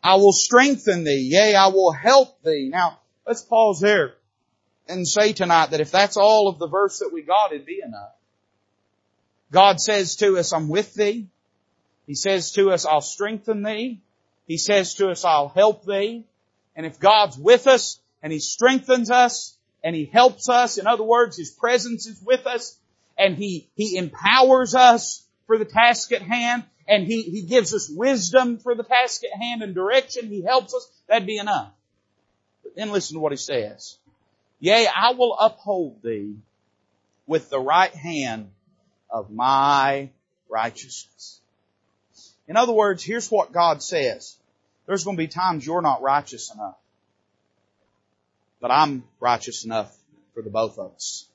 [0.02, 1.28] I will strengthen thee.
[1.30, 2.68] Yea, I will help thee.
[2.70, 4.14] Now, let's pause there
[4.88, 7.80] and say tonight that if that's all of the verse that we got, it'd be
[7.84, 8.12] enough.
[9.50, 11.28] God says to us, I'm with thee.
[12.06, 14.00] He says to us, I'll strengthen thee.
[14.46, 16.24] He says to us, I'll help thee.
[16.76, 21.04] And if God's with us and He strengthens us and He helps us, in other
[21.04, 22.76] words, His presence is with us
[23.16, 27.88] and He, He empowers us for the task at hand and He, He gives us
[27.88, 30.28] wisdom for the task at hand and direction.
[30.28, 30.90] He helps us.
[31.08, 31.72] That'd be enough.
[32.62, 33.96] But then listen to what He says.
[34.64, 36.36] Yea, I will uphold thee
[37.26, 38.50] with the right hand
[39.10, 40.08] of my
[40.48, 41.42] righteousness.
[42.48, 44.38] In other words, here's what God says.
[44.86, 46.78] There's going to be times you're not righteous enough.
[48.58, 49.94] But I'm righteous enough
[50.32, 51.28] for the both of us.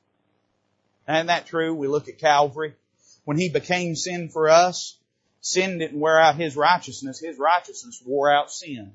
[1.08, 1.76] Isn't that true?
[1.76, 2.74] We look at Calvary.
[3.26, 4.98] When He became sin for us,
[5.40, 7.20] sin didn't wear out His righteousness.
[7.20, 8.94] His righteousness wore out sin.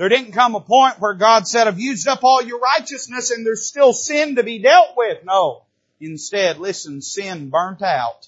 [0.00, 3.44] There didn't come a point where God said, I've used up all your righteousness and
[3.44, 5.26] there's still sin to be dealt with.
[5.26, 5.64] No.
[6.00, 8.26] Instead, listen, sin burnt out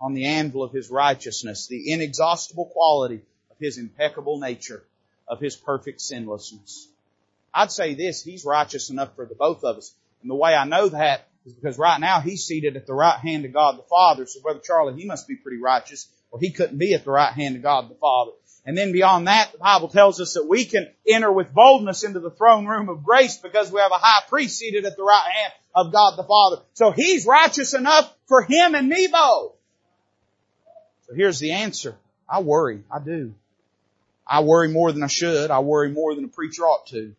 [0.00, 4.84] on the anvil of His righteousness, the inexhaustible quality of His impeccable nature,
[5.26, 6.86] of His perfect sinlessness.
[7.52, 9.92] I'd say this, He's righteous enough for the both of us.
[10.20, 13.18] And the way I know that is because right now He's seated at the right
[13.18, 14.24] hand of God the Father.
[14.26, 17.32] So Brother Charlie, He must be pretty righteous, or He couldn't be at the right
[17.32, 18.30] hand of God the Father.
[18.64, 22.20] And then beyond that, the Bible tells us that we can enter with boldness into
[22.20, 25.28] the throne room of grace because we have a high priest seated at the right
[25.34, 26.62] hand of God the Father.
[26.74, 29.54] So He's righteous enough for Him and me both.
[31.08, 31.96] So here's the answer.
[32.28, 32.84] I worry.
[32.90, 33.34] I do.
[34.26, 35.50] I worry more than I should.
[35.50, 37.14] I worry more than a preacher ought to.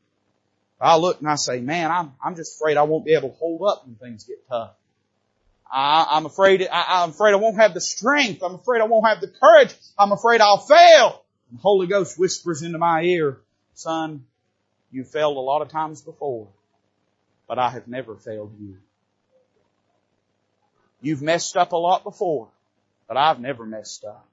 [0.80, 3.36] I look and I say, man, I'm, I'm just afraid I won't be able to
[3.36, 4.72] hold up when things get tough.
[5.72, 8.44] I, am afraid, I, I'm afraid I won't have the strength.
[8.44, 9.74] I'm afraid I won't have the courage.
[9.98, 11.23] I'm afraid I'll fail.
[11.54, 13.40] The Holy Ghost whispers into my ear,
[13.76, 14.26] son,
[14.92, 16.48] you failed a lot of times before,
[17.48, 18.78] but I have never failed you.
[21.00, 22.48] You've messed up a lot before,
[23.08, 24.26] but I've never messed up.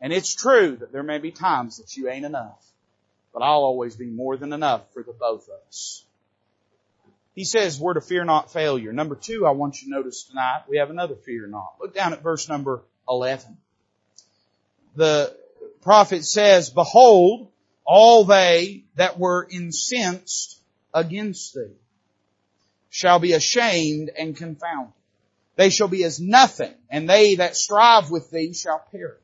[0.00, 2.64] And it's true that there may be times that you ain't enough,
[3.34, 6.02] but I'll always be more than enough for the both of us.
[7.34, 8.92] He says we're to fear not failure.
[8.92, 11.74] Number two, I want you to notice tonight, we have another fear not.
[11.78, 13.58] Look down at verse number 11.
[14.96, 15.41] The
[15.82, 17.50] prophet says, Behold,
[17.84, 20.60] all they that were incensed
[20.94, 21.74] against thee
[22.90, 24.92] shall be ashamed and confounded.
[25.56, 29.18] They shall be as nothing, and they that strive with thee shall perish.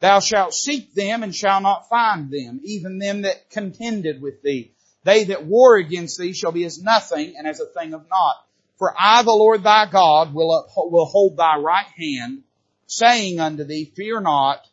[0.00, 4.72] Thou shalt seek them and shall not find them, even them that contended with thee.
[5.04, 8.44] They that war against thee shall be as nothing and as a thing of naught.
[8.78, 12.42] For I, the Lord thy God, will, uphold, will hold thy right hand,
[12.86, 14.66] saying unto thee, Fear not,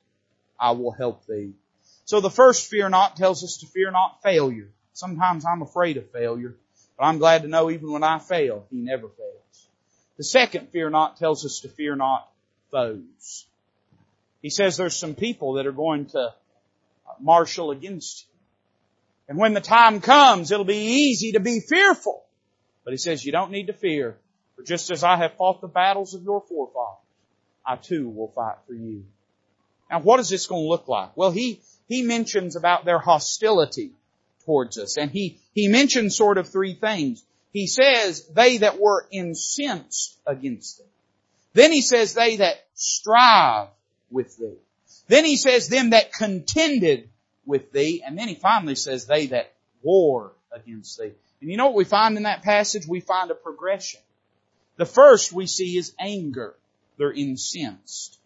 [0.60, 1.54] I will help thee.
[2.06, 4.69] So the first fear not tells us to fear not failure.
[4.93, 6.56] Sometimes I'm afraid of failure,
[6.98, 9.67] but I'm glad to know even when I fail, He never fails.
[10.17, 12.30] The second fear not tells us to fear not
[12.72, 13.45] foes.
[14.41, 16.34] He says there's some people that are going to
[17.19, 18.30] marshal against you.
[19.30, 22.24] And when the time comes, it'll be easy to be fearful.
[22.84, 24.17] But he says you don't need to fear,
[24.56, 27.04] for just as I have fought the battles of your forefathers,
[27.65, 29.06] I too will fight for you.
[29.89, 31.15] Now what is this going to look like?
[31.15, 33.91] Well, he, he mentions about their hostility
[34.45, 34.97] towards us.
[34.97, 37.23] And he, he mentions sort of three things.
[37.52, 40.84] He says, they that were incensed against thee.
[41.54, 43.69] Then he says, they that strive
[44.12, 44.58] with thee.
[45.08, 47.10] Then he says, them that contended
[47.45, 48.04] with thee.
[48.06, 51.12] And then he finally says, they that war against thee.
[51.41, 52.88] And you know what we find in that passage?
[52.88, 54.02] We find a progression.
[54.78, 56.56] The first we see is anger.
[56.97, 58.19] They're incensed.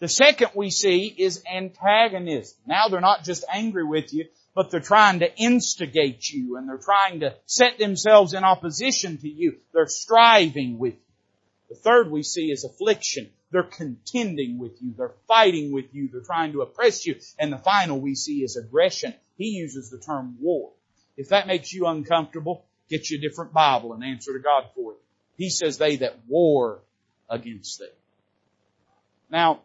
[0.00, 2.56] The second we see is antagonism.
[2.66, 6.78] Now they're not just angry with you, but they're trying to instigate you and they're
[6.78, 9.58] trying to set themselves in opposition to you.
[9.72, 11.00] They're striving with you.
[11.70, 13.30] The third we see is affliction.
[13.50, 14.94] They're contending with you.
[14.96, 16.08] They're fighting with you.
[16.08, 17.16] They're trying to oppress you.
[17.38, 19.14] And the final we see is aggression.
[19.36, 20.72] He uses the term war.
[21.16, 24.92] If that makes you uncomfortable, get you a different Bible and answer to God for
[24.92, 24.98] it.
[25.36, 26.80] He says they that war
[27.28, 27.86] against thee.
[29.30, 29.60] Now,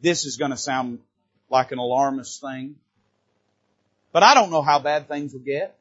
[0.00, 1.00] this is going to sound
[1.50, 2.76] like an alarmist thing,
[4.12, 5.76] but I don't know how bad things will get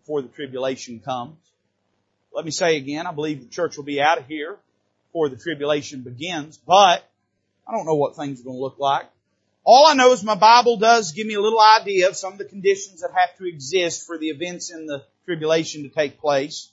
[0.00, 1.36] before the tribulation comes.
[2.32, 4.56] Let me say again, I believe the church will be out of here
[5.08, 7.08] before the tribulation begins, but
[7.66, 9.06] I don't know what things are going to look like.
[9.64, 12.38] All I know is my Bible does give me a little idea of some of
[12.38, 16.68] the conditions that have to exist for the events in the tribulation to take place.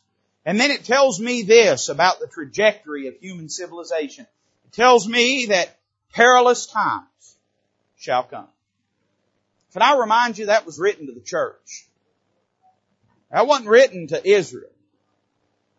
[0.45, 4.25] And then it tells me this about the trajectory of human civilization.
[4.65, 5.77] It tells me that
[6.13, 7.38] perilous times
[7.97, 8.47] shall come.
[9.74, 11.88] Can I remind you that was written to the church?
[13.32, 14.69] That wasn't written to Israel.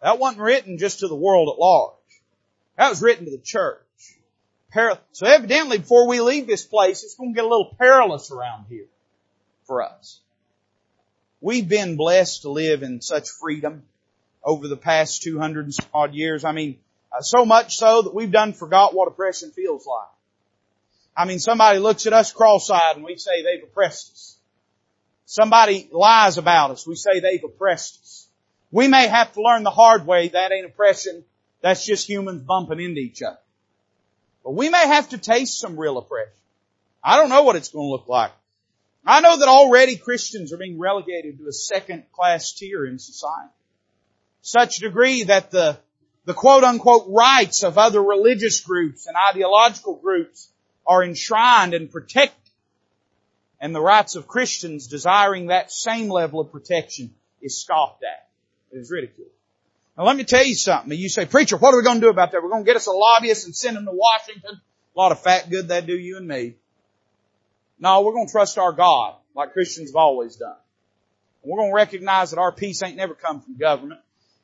[0.02, 1.94] That wasn't written just to the world at large.
[2.76, 3.78] That was written to the church.
[5.12, 8.66] So evidently before we leave this place, it's going to get a little perilous around
[8.70, 8.86] here
[9.64, 10.20] for us.
[11.42, 13.82] We've been blessed to live in such freedom
[14.42, 16.44] over the past 200 and odd years.
[16.44, 16.78] I mean,
[17.12, 20.08] uh, so much so that we've done forgot what oppression feels like.
[21.16, 24.36] I mean, somebody looks at us cross-eyed and we say they've oppressed us.
[25.26, 28.28] Somebody lies about us, we say they've oppressed us.
[28.70, 31.24] We may have to learn the hard way that ain't oppression,
[31.60, 33.38] that's just humans bumping into each other.
[34.42, 36.32] But we may have to taste some real oppression.
[37.04, 38.32] I don't know what it's going to look like.
[39.04, 43.50] I know that already Christians are being relegated to a second class tier in society.
[44.42, 45.78] Such degree that the,
[46.24, 50.48] the quote unquote rights of other religious groups and ideological groups
[50.86, 52.38] are enshrined and protected.
[53.60, 58.28] And the rights of Christians desiring that same level of protection is scoffed at.
[58.72, 59.28] It is ridiculed.
[59.96, 60.98] Now let me tell you something.
[60.98, 62.42] You say, preacher, what are we going to do about that?
[62.42, 64.60] We're going to get us a lobbyist and send him to Washington.
[64.94, 66.54] A lot of fat good that do you and me.
[67.78, 70.56] No, we're going to trust our God like Christians have always done.
[71.42, 74.00] We're going to recognize that our peace ain't never come from government.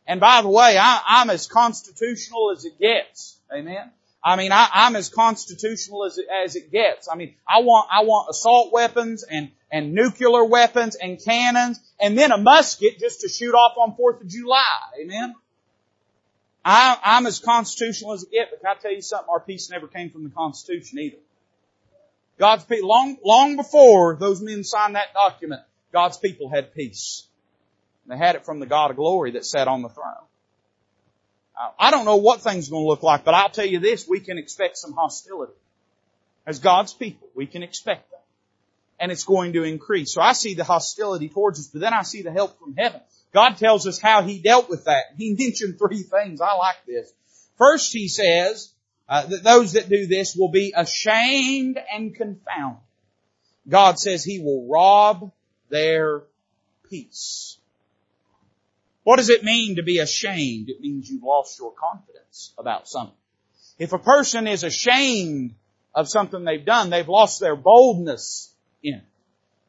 [0.06, 3.38] And by the way, I, am as constitutional as it gets.
[3.52, 3.90] Amen.
[4.22, 7.08] I mean, I, am as constitutional as it, as it gets.
[7.10, 12.18] I mean, I want, I want assault weapons and, and nuclear weapons and cannons and
[12.18, 14.64] then a musket just to shoot off on 4th of July.
[15.00, 15.34] Amen?
[16.64, 19.28] I, I'm as constitutional as it gets, but can I tell you something?
[19.30, 21.16] Our peace never came from the Constitution either.
[22.38, 27.24] God's people, long, long before those men signed that document, God's people had peace.
[28.06, 30.27] They had it from the God of glory that sat on the throne.
[31.78, 34.06] I don't know what things are going to look like, but I'll tell you this,
[34.08, 35.54] we can expect some hostility.
[36.46, 38.22] As God's people, we can expect that.
[39.00, 40.14] And it's going to increase.
[40.14, 43.00] So I see the hostility towards us, but then I see the help from heaven.
[43.32, 45.04] God tells us how He dealt with that.
[45.16, 46.40] He mentioned three things.
[46.40, 47.12] I like this.
[47.58, 48.72] First, He says
[49.08, 52.82] uh, that those that do this will be ashamed and confounded.
[53.68, 55.32] God says He will rob
[55.68, 56.22] their
[56.88, 57.57] peace.
[59.08, 60.68] What does it mean to be ashamed?
[60.68, 63.16] It means you've lost your confidence about something.
[63.78, 65.54] If a person is ashamed
[65.94, 69.04] of something they've done, they've lost their boldness in it.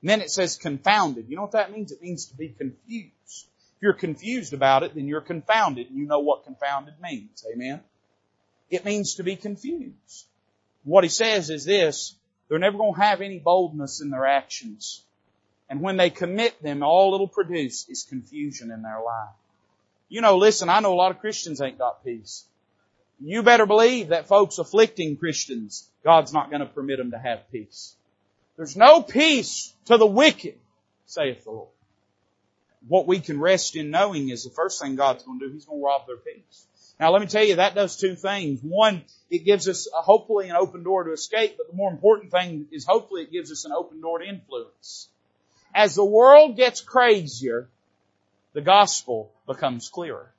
[0.02, 1.30] And then it says confounded.
[1.30, 1.94] You know what that means?
[1.94, 3.14] It means to be confused.
[3.78, 7.46] If you're confused about it, then you're confounded and you know what confounded means.
[7.50, 7.80] Amen?
[8.70, 10.26] It means to be confused.
[10.84, 12.14] What he says is this,
[12.50, 15.02] they're never going to have any boldness in their actions.
[15.70, 19.36] And when they commit them, all it'll produce is confusion in their life.
[20.10, 22.44] You know, listen, I know a lot of Christians ain't got peace.
[23.22, 27.52] You better believe that folks afflicting Christians, God's not going to permit them to have
[27.52, 27.96] peace.
[28.58, 30.56] There's no peace to the wicked,
[31.06, 31.70] saith the Lord.
[32.88, 35.66] What we can rest in knowing is the first thing God's going to do, He's
[35.66, 36.66] going to rob their peace.
[37.00, 38.62] Now let me tell you, that does two things.
[38.62, 42.32] One, it gives us a, hopefully an open door to escape, but the more important
[42.32, 45.10] thing is hopefully it gives us an open door to influence
[45.74, 47.70] as the world gets crazier,
[48.54, 50.32] the gospel becomes clearer.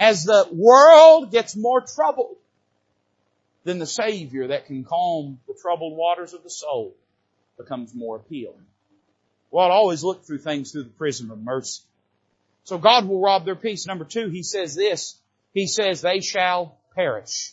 [0.00, 2.36] As the world gets more troubled,
[3.64, 6.94] then the Savior that can calm the troubled waters of the soul
[7.56, 8.66] becomes more appealing.
[9.50, 11.82] Well, i always look through things through the prism of mercy.
[12.64, 13.86] So God will rob their peace.
[13.86, 15.16] Number two, He says this.
[15.52, 17.52] He says they shall perish.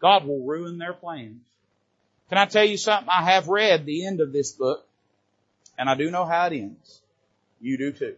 [0.00, 1.42] God will ruin their plans.
[2.28, 3.08] Can I tell you something?
[3.10, 4.86] I have read the end of this book
[5.78, 7.00] and I do know how it ends.
[7.60, 8.16] You do too.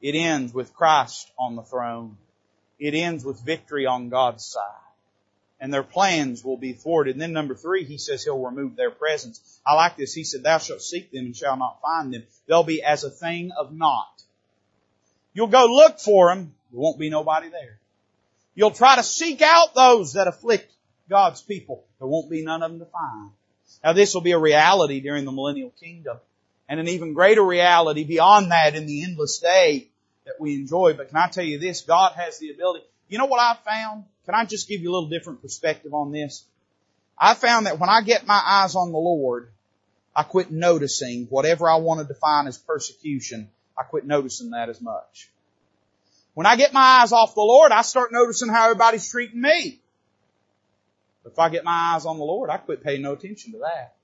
[0.00, 2.16] It ends with Christ on the throne.
[2.78, 4.84] It ends with victory on God's side.
[5.60, 7.14] and their plans will be thwarted.
[7.14, 9.60] And then number three, he says he'll remove their presence.
[9.66, 10.14] I like this.
[10.14, 12.22] He said, thou shalt seek them and shall not find them.
[12.46, 14.22] They'll be as a thing of naught.
[15.34, 16.54] You'll go look for them.
[16.70, 17.78] There won't be nobody there.
[18.54, 20.72] You'll try to seek out those that afflict
[21.08, 21.84] God's people.
[21.98, 23.30] There won't be none of them to find.
[23.82, 26.18] Now this will be a reality during the millennial kingdom
[26.68, 29.88] and an even greater reality beyond that in the endless day
[30.26, 30.94] that we enjoy.
[30.94, 31.80] But can I tell you this?
[31.82, 32.84] God has the ability.
[33.08, 34.04] You know what I've found?
[34.26, 36.44] Can I just give you a little different perspective on this?
[37.18, 39.48] I found that when I get my eyes on the Lord,
[40.14, 43.48] I quit noticing whatever I want to define as persecution.
[43.76, 45.30] I quit noticing that as much.
[46.34, 49.80] When I get my eyes off the Lord, I start noticing how everybody's treating me.
[51.24, 53.58] But if I get my eyes on the Lord, I quit paying no attention to
[53.58, 53.94] that.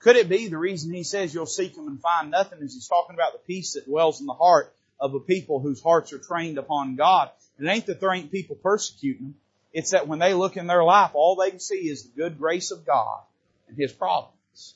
[0.00, 2.88] Could it be the reason he says you'll seek him and find nothing is he's
[2.88, 6.18] talking about the peace that dwells in the heart of a people whose hearts are
[6.18, 7.30] trained upon God.
[7.58, 9.34] And it ain't that there ain't people persecuting them.
[9.72, 12.38] It's that when they look in their life, all they can see is the good
[12.38, 13.20] grace of God
[13.68, 14.74] and His providence.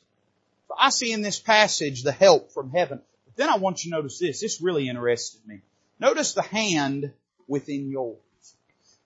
[0.68, 3.00] So I see in this passage the help from heaven.
[3.24, 4.40] But then I want you to notice this.
[4.40, 5.62] This really interested me.
[5.98, 7.12] Notice the hand
[7.48, 8.18] within yours.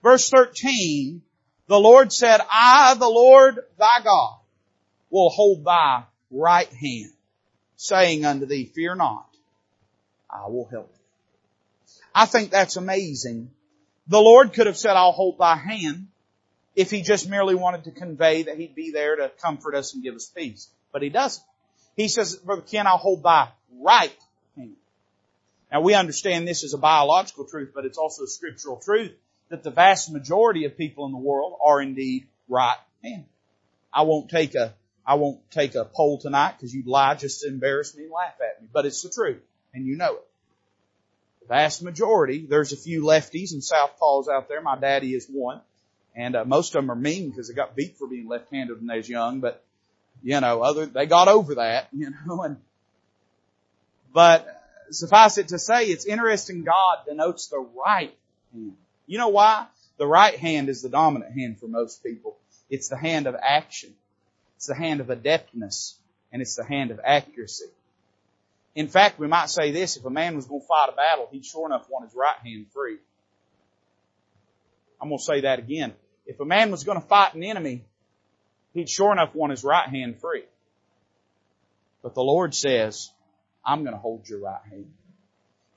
[0.03, 1.21] Verse 13,
[1.67, 4.39] the Lord said, I, the Lord thy God,
[5.09, 7.11] will hold thy right hand,
[7.75, 9.27] saying unto thee, fear not,
[10.29, 10.99] I will help thee.
[12.13, 13.51] I think that's amazing.
[14.07, 16.07] The Lord could have said, I'll hold thy hand
[16.75, 20.03] if he just merely wanted to convey that he'd be there to comfort us and
[20.03, 20.69] give us peace.
[20.91, 21.43] But he doesn't.
[21.95, 23.49] He says, Brother Ken, I'll hold thy
[23.79, 24.15] right
[24.55, 24.75] hand.
[25.71, 29.11] Now we understand this is a biological truth, but it's also a scriptural truth
[29.49, 33.25] that the vast majority of people in the world are indeed right handed.
[33.93, 34.73] I won't take a
[35.09, 38.35] I won't take a poll tonight because you'd lie just to embarrass me and laugh
[38.47, 38.67] at me.
[38.71, 39.41] But it's the truth,
[39.73, 40.27] and you know it.
[41.41, 44.61] The vast majority, there's a few lefties and southpaws out there.
[44.61, 45.61] My daddy is one,
[46.15, 48.85] and uh, most of them are mean because they got beat for being left-handed when
[48.85, 49.39] they was young.
[49.39, 49.63] But
[50.21, 52.43] you know, other they got over that, you know.
[52.43, 52.57] And
[54.13, 54.47] but
[54.91, 56.63] suffice it to say, it's interesting.
[56.63, 58.15] God denotes the right
[58.53, 58.77] hand.
[59.07, 59.65] You know why?
[59.97, 62.37] The right hand is the dominant hand for most people.
[62.69, 63.95] It's the hand of action.
[64.59, 65.93] It's the hand of adeptness
[66.33, 67.69] and it's the hand of accuracy.
[68.75, 71.29] In fact, we might say this, if a man was going to fight a battle,
[71.31, 72.97] he'd sure enough want his right hand free.
[75.01, 75.93] I'm going to say that again.
[76.25, 77.85] If a man was going to fight an enemy,
[78.73, 80.43] he'd sure enough want his right hand free.
[82.03, 83.09] But the Lord says,
[83.65, 84.91] I'm going to hold your right hand.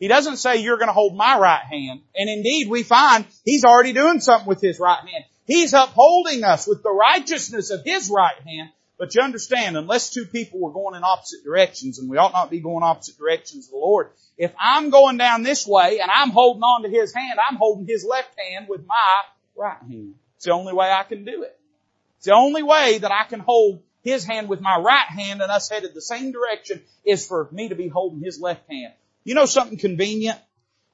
[0.01, 2.01] He doesn't say you're going to hold my right hand.
[2.17, 5.25] And indeed, we find He's already doing something with His right hand.
[5.47, 8.71] He's upholding us with the righteousness of His right hand.
[8.99, 12.51] But you understand, unless two people were going in opposite directions, and we ought not
[12.51, 16.31] be going opposite directions of the Lord, if I'm going down this way and I'm
[16.31, 19.23] holding on to His hand, I'm holding His left hand with my
[19.57, 20.15] right hand.
[20.37, 21.59] It's the only way I can do it.
[22.19, 25.51] It's the only way that I can hold His hand with my right hand and
[25.51, 28.93] us headed the same direction is for me to be holding His left hand.
[29.25, 30.39] You know something convenient?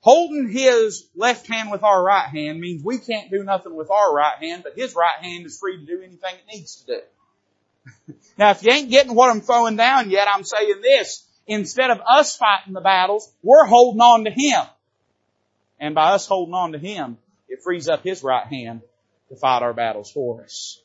[0.01, 4.15] Holding his left hand with our right hand means we can't do nothing with our
[4.15, 8.15] right hand, but his right hand is free to do anything it needs to do.
[8.39, 11.25] now if you ain't getting what I'm throwing down yet, I'm saying this.
[11.47, 14.63] Instead of us fighting the battles, we're holding on to him.
[15.81, 17.19] And by us holding on to him,
[17.49, 18.83] it frees up his right hand
[19.31, 20.81] to fight our battles for us.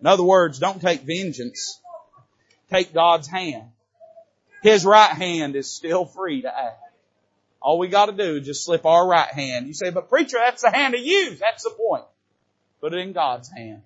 [0.00, 1.80] In other words, don't take vengeance.
[2.70, 3.70] Take God's hand.
[4.62, 6.85] His right hand is still free to act.
[7.66, 9.66] All we gotta do is just slip our right hand.
[9.66, 11.40] You say, but preacher, that's the hand to use.
[11.40, 12.04] That's the point.
[12.80, 13.82] Put it in God's hand.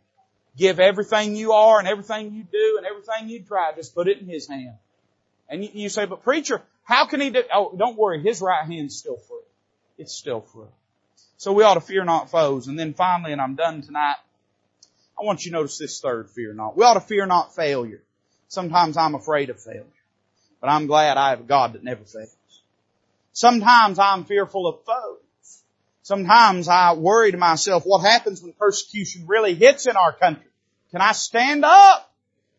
[0.54, 4.18] Give everything you are and everything you do and everything you try, just put it
[4.18, 4.74] in His hand.
[5.48, 8.98] And you, say, but preacher, how can He do, oh, don't worry, His right hand's
[8.98, 9.38] still free.
[9.96, 10.66] It's still free.
[11.38, 12.66] So we ought to fear not foes.
[12.66, 14.16] And then finally, and I'm done tonight,
[15.18, 16.76] I want you to notice this third fear not.
[16.76, 18.02] We ought to fear not failure.
[18.48, 19.86] Sometimes I'm afraid of failure.
[20.60, 22.36] But I'm glad I have a God that never fails.
[23.32, 25.62] Sometimes I'm fearful of foes.
[26.02, 30.50] Sometimes I worry to myself, what happens when persecution really hits in our country?
[30.90, 32.12] Can I stand up?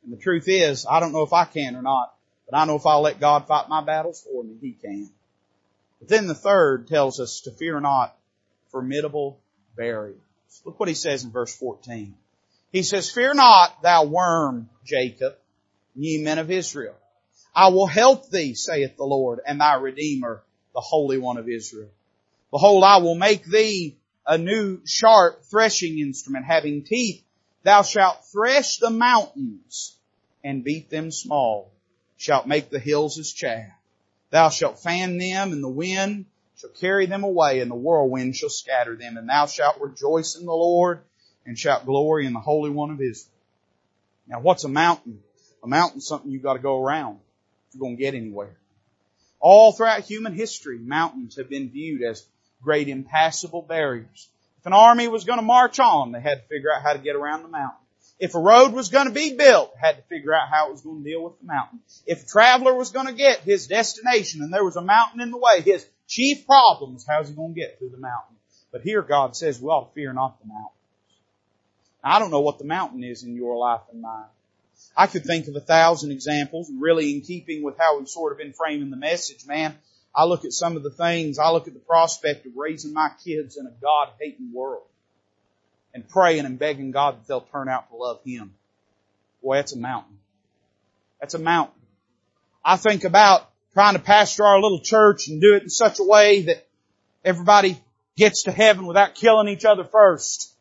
[0.03, 2.13] And the truth is, I don't know if I can or not,
[2.49, 5.09] but I know if I'll let God fight my battles for me, He can.
[5.99, 8.15] But then the third tells us to fear not
[8.71, 9.39] formidable
[9.75, 10.17] barriers.
[10.65, 12.15] Look what He says in verse 14.
[12.71, 15.35] He says, fear not thou worm, Jacob,
[15.93, 16.95] ye men of Israel.
[17.53, 20.41] I will help thee, saith the Lord, and thy Redeemer,
[20.73, 21.89] the Holy One of Israel.
[22.51, 27.23] Behold, I will make thee a new sharp threshing instrument having teeth.
[27.63, 29.97] Thou shalt thresh the mountains
[30.43, 31.71] and beat them small.
[32.17, 33.71] Shalt make the hills as chaff.
[34.29, 36.25] Thou shalt fan them and the wind
[36.57, 39.17] shall carry them away and the whirlwind shall scatter them.
[39.17, 41.01] And thou shalt rejoice in the Lord
[41.45, 43.33] and shout glory in the Holy One of Israel.
[44.27, 45.21] Now what's a mountain?
[45.63, 47.19] A mountain's something you've got to go around
[47.67, 48.55] if you're going to get anywhere.
[49.41, 52.25] All throughout human history, mountains have been viewed as
[52.63, 54.29] great impassable barriers.
[54.59, 56.99] If an army was going to march on, they had to figure out how to
[56.99, 57.79] get around the mountain.
[58.19, 60.81] If a road was going to be built, had to figure out how it was
[60.81, 61.79] going to deal with the mountain.
[62.05, 65.31] If a traveler was going to get his destination and there was a mountain in
[65.31, 68.35] the way, his chief problem was how's he going to get through the mountain.
[68.71, 70.77] But here God says we ought to fear not the mountain.
[72.03, 74.25] I don't know what the mountain is in your life and mine.
[74.95, 78.37] I could think of a thousand examples, really in keeping with how we've sort of
[78.37, 79.75] been framing the message, man,
[80.13, 83.09] I look at some of the things, I look at the prospect of raising my
[83.23, 84.83] kids in a God-hating world
[85.93, 88.53] and praying and begging God that they'll turn out to love Him.
[89.41, 90.17] Boy, that's a mountain.
[91.19, 91.79] That's a mountain.
[92.63, 96.03] I think about trying to pastor our little church and do it in such a
[96.03, 96.67] way that
[97.23, 97.81] everybody
[98.17, 100.53] gets to heaven without killing each other first.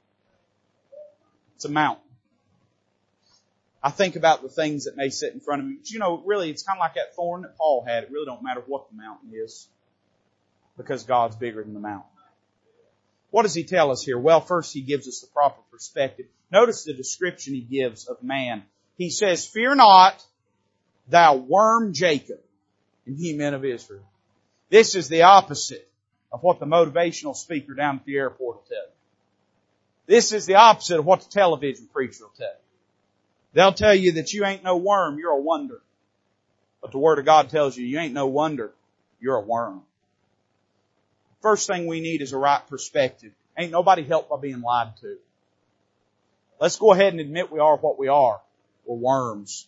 [1.56, 2.09] It's a mountain.
[3.82, 5.76] I think about the things that may sit in front of me.
[5.78, 8.04] But you know, really, it's kind of like that thorn that Paul had.
[8.04, 9.68] It really don't matter what the mountain is
[10.76, 12.10] because God's bigger than the mountain.
[13.30, 14.18] What does he tell us here?
[14.18, 16.26] Well, first he gives us the proper perspective.
[16.50, 18.64] Notice the description he gives of man.
[18.96, 20.22] He says, fear not,
[21.08, 22.40] thou worm Jacob,
[23.06, 24.04] and ye men of Israel.
[24.68, 25.88] This is the opposite
[26.32, 28.92] of what the motivational speaker down at the airport will tell you.
[30.06, 32.69] This is the opposite of what the television preacher will tell you.
[33.52, 35.80] They'll tell you that you ain't no worm, you're a wonder.
[36.80, 38.72] But the Word of God tells you you ain't no wonder,
[39.20, 39.82] you're a worm.
[41.42, 43.32] First thing we need is a right perspective.
[43.58, 45.16] Ain't nobody helped by being lied to.
[46.60, 48.40] Let's go ahead and admit we are what we are.
[48.84, 49.66] We're worms.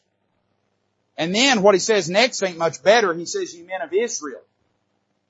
[1.17, 3.13] And then what he says next ain't much better.
[3.15, 4.41] He says, you men of Israel.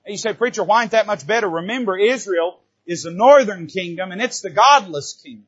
[0.04, 1.48] And you say, preacher, why ain't that much better?
[1.48, 5.46] Remember, Israel is the northern kingdom and it's the godless kingdom.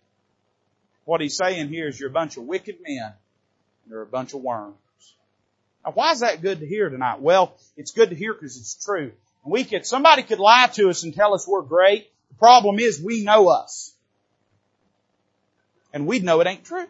[1.05, 3.13] What he's saying here is you're a bunch of wicked men.
[3.85, 4.77] And you're a bunch of worms.
[5.85, 7.21] Now why is that good to hear tonight?
[7.21, 9.13] Well, it's good to hear because it's true.
[9.45, 12.11] We could, somebody could lie to us and tell us we're great.
[12.31, 13.93] The problem is we know us.
[15.93, 16.87] And we'd know it ain't true.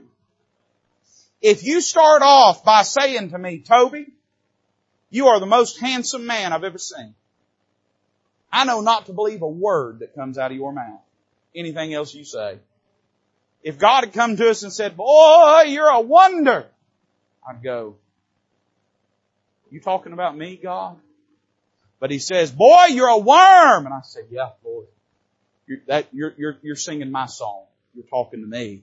[1.42, 4.06] If you start off by saying to me, Toby,
[5.10, 7.14] you are the most handsome man I've ever seen.
[8.52, 11.00] I know not to believe a word that comes out of your mouth.
[11.54, 12.58] Anything else you say.
[13.64, 16.66] If God had come to us and said, boy, you're a wonder,
[17.48, 17.96] I'd go,
[19.70, 20.98] you talking about me, God?
[21.98, 23.86] But he says, boy, you're a worm.
[23.86, 24.86] And I said, yeah, Lord.
[25.66, 27.64] You're, that, you're, you're, you're singing my song.
[27.94, 28.82] You're talking to me.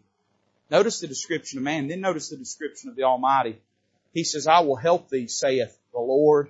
[0.71, 3.57] Notice the description of man, then notice the description of the Almighty.
[4.13, 6.49] He says, I will help thee, saith the Lord.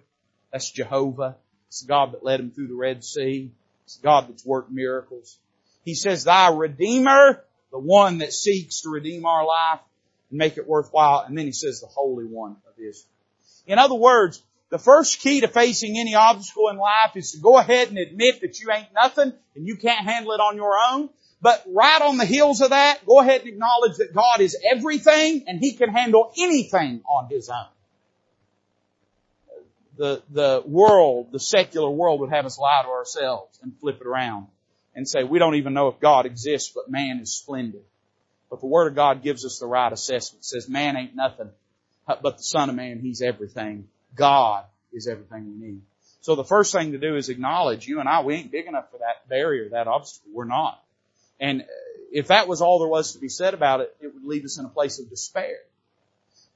[0.54, 1.36] That's Jehovah.
[1.68, 3.52] It's God that led him through the Red Sea.
[3.84, 5.38] It's God that's worked miracles.
[5.84, 9.80] He says, thy Redeemer the one that seeks to redeem our life
[10.30, 11.24] and make it worthwhile.
[11.28, 13.08] And then he says the Holy One of Israel.
[13.68, 17.58] In other words, the first key to facing any obstacle in life is to go
[17.58, 21.10] ahead and admit that you ain't nothing and you can't handle it on your own.
[21.42, 25.46] But right on the heels of that, go ahead and acknowledge that God is everything
[25.48, 27.66] and He can handle anything on His own.
[29.98, 34.08] The, the world, the secular world would have us lie to ourselves and flip it
[34.08, 34.48] around
[34.96, 37.84] and say, we don't even know if God exists, but man is splendid.
[38.50, 40.42] But the Word of God gives us the right assessment.
[40.42, 41.50] It says man ain't nothing,
[42.06, 43.88] but the Son of Man, He's everything.
[44.16, 45.82] God is everything we need.
[46.22, 48.92] So the first thing to do is acknowledge you and I, we ain't big enough
[48.92, 50.32] for that barrier, that obstacle.
[50.34, 50.84] We're not.
[51.40, 51.66] And uh,
[52.12, 54.60] if that was all there was to be said about it, it would leave us
[54.60, 55.58] in a place of despair.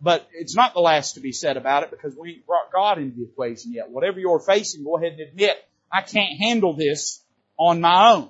[0.01, 2.99] But it's not the last to be said about it because we ain't brought God
[2.99, 3.89] into the equation yet.
[3.89, 5.57] Whatever you're facing, go ahead and admit,
[5.91, 7.21] I can't handle this
[7.57, 8.29] on my own.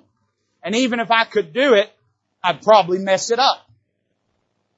[0.62, 1.90] And even if I could do it,
[2.42, 3.68] I'd probably mess it up.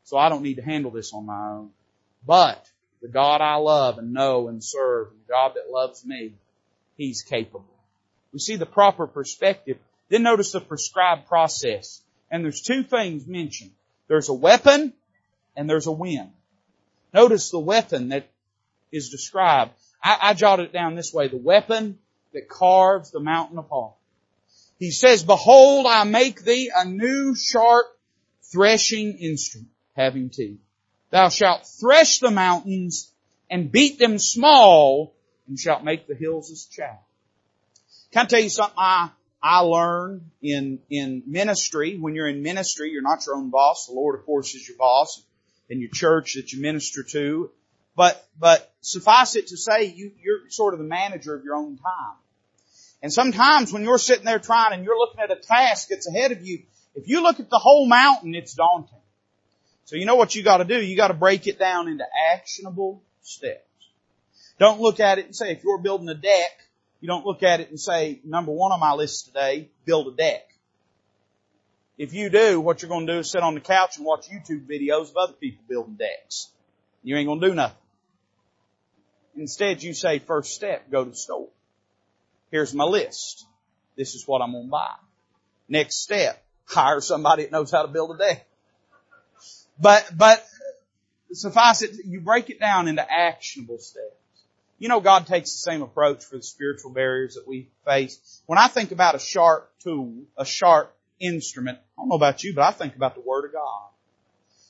[0.05, 1.71] So I don't need to handle this on my own.
[2.27, 2.67] But
[3.03, 6.35] the God I love and know and serve, the God that loves me,
[6.97, 7.65] He's capable.
[8.33, 9.79] We see the proper perspective.
[10.09, 12.03] Then notice the prescribed process.
[12.31, 13.71] And there's two things mentioned.
[14.09, 14.93] There's a weapon
[15.57, 16.31] and there's a wind.
[17.13, 18.29] Notice the weapon that
[18.93, 19.73] is described.
[20.03, 21.29] I, I jotted it down this way.
[21.29, 21.99] The weapon
[22.33, 23.95] that carves the mountain apart.
[24.79, 27.87] He says, behold, I make thee a new sharp
[28.43, 30.61] threshing instrument having teeth.
[31.11, 33.13] Thou shalt thresh the mountains
[33.51, 35.15] and beat them small
[35.49, 36.99] and shalt make the hills as chaff.
[38.13, 39.11] Can I tell you something I,
[39.43, 41.99] I learned in, in ministry?
[41.99, 43.87] When you're in ministry, you're not your own boss.
[43.87, 45.23] The Lord, of course, is your boss
[45.69, 47.51] and your church that you minister to.
[47.97, 51.77] But, but suffice it to say, you, you're sort of the manager of your own
[51.79, 52.17] time.
[53.03, 56.33] And sometimes when you're sitting there trying and you're looking at a task that's ahead
[56.33, 56.63] of you,
[56.99, 58.99] If you look at the whole mountain, it's daunting.
[59.85, 60.83] So you know what you gotta do?
[60.83, 63.63] You gotta break it down into actionable steps.
[64.59, 66.51] Don't look at it and say, if you're building a deck,
[67.01, 70.17] you don't look at it and say, number one on my list today, build a
[70.17, 70.49] deck.
[71.97, 74.27] If you do, what you're going to do is sit on the couch and watch
[74.29, 76.51] YouTube videos of other people building decks.
[77.05, 77.77] You ain't going to do nothing.
[79.37, 81.49] Instead, you say, first step, go to the store.
[82.51, 83.47] Here's my list.
[83.97, 84.95] This is what I'm going to buy.
[85.69, 88.47] Next step, hire somebody that knows how to build a deck.
[89.81, 90.45] But, but
[91.33, 94.15] suffice it, you break it down into actionable steps.
[94.79, 98.43] You know, God takes the same approach for the spiritual barriers that we face.
[98.47, 102.55] When I think about a sharp tool, a sharp instrument, I don't know about you,
[102.55, 103.89] but I think about the Word of God.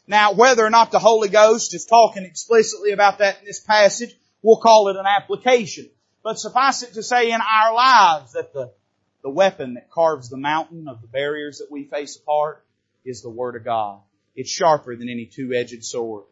[0.06, 4.14] Now, whether or not the Holy Ghost is talking explicitly about that in this passage,
[4.40, 5.90] we'll call it an application.
[6.22, 8.72] But suffice it to say in our lives that the,
[9.22, 12.64] the weapon that carves the mountain of the barriers that we face apart
[13.04, 14.00] is the Word of God.
[14.36, 16.24] It's sharper than any two-edged sword.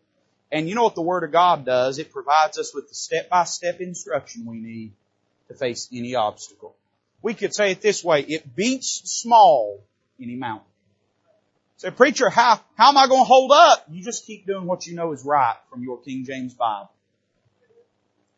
[0.53, 1.99] And you know what the Word of God does?
[1.99, 4.93] It provides us with the step-by-step instruction we need
[5.49, 6.75] to face any obstacle.
[7.23, 9.83] We could say it this way, it beats small
[10.21, 10.69] any mountain.
[11.79, 13.85] Say, preacher, how, how am I going to hold up?
[13.91, 16.91] You just keep doing what you know is right from your King James Bible.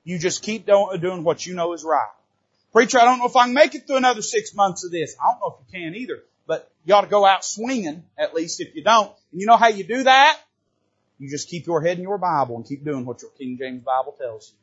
[0.08, 2.08] You just keep doing what you know is right.
[2.72, 5.14] Preacher, I don't know if I can make it through another six months of this.
[5.22, 8.32] I don't know if you can either, but you ought to go out swinging, at
[8.32, 9.12] least if you don't.
[9.32, 10.40] And you know how you do that?
[11.18, 13.82] You just keep your head in your Bible and keep doing what your King James
[13.82, 14.56] Bible tells you.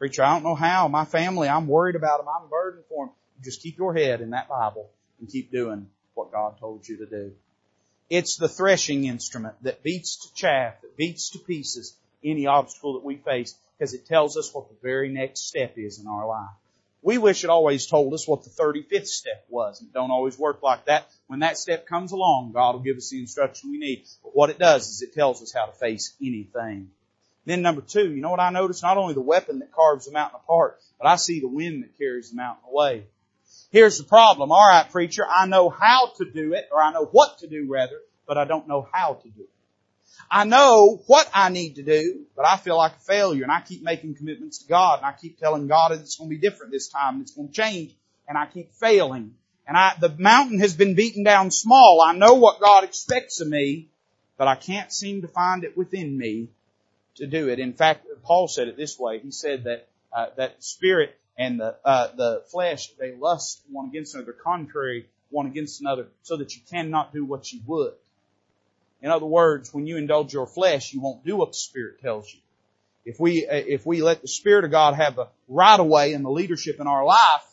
[0.00, 0.88] Preacher, I don't know how.
[0.88, 2.26] My family, I'm worried about them.
[2.28, 3.14] I'm burdened for them.
[3.38, 4.90] You just keep your head in that Bible
[5.20, 7.32] and keep doing what God told you to do.
[8.10, 11.94] It's the threshing instrument that beats to chaff, that beats to pieces
[12.24, 16.00] any obstacle that we face because it tells us what the very next step is
[16.00, 16.50] in our life.
[17.00, 19.80] We wish it always told us what the 35th step was.
[19.80, 21.08] It don't always work like that.
[21.28, 24.04] When that step comes along, God will give us the instruction we need.
[24.22, 26.90] But what it does is it tells us how to face anything.
[27.44, 28.82] Then number two, you know what I notice?
[28.82, 31.96] Not only the weapon that carves the mountain apart, but I see the wind that
[31.96, 33.04] carries the mountain away.
[33.70, 34.50] Here's the problem.
[34.50, 37.98] Alright, preacher, I know how to do it, or I know what to do rather,
[38.26, 39.50] but I don't know how to do it.
[40.30, 43.60] I know what I need to do, but I feel like a failure and I
[43.60, 46.72] keep making commitments to God and I keep telling God it's going to be different
[46.72, 47.94] this time and it's going to change
[48.28, 49.34] and I keep failing.
[49.66, 52.00] And I, the mountain has been beaten down small.
[52.00, 53.88] I know what God expects of me,
[54.36, 56.48] but I can't seem to find it within me
[57.16, 57.58] to do it.
[57.58, 59.18] In fact, Paul said it this way.
[59.18, 64.14] He said that, uh, that spirit and the, uh, the flesh, they lust one against
[64.14, 67.92] another, contrary one against another, so that you cannot do what you would.
[69.00, 72.32] In other words, when you indulge your flesh, you won't do what the Spirit tells
[72.32, 72.40] you.
[73.04, 76.24] If we, if we let the Spirit of God have the right of way and
[76.24, 77.44] the leadership in our life,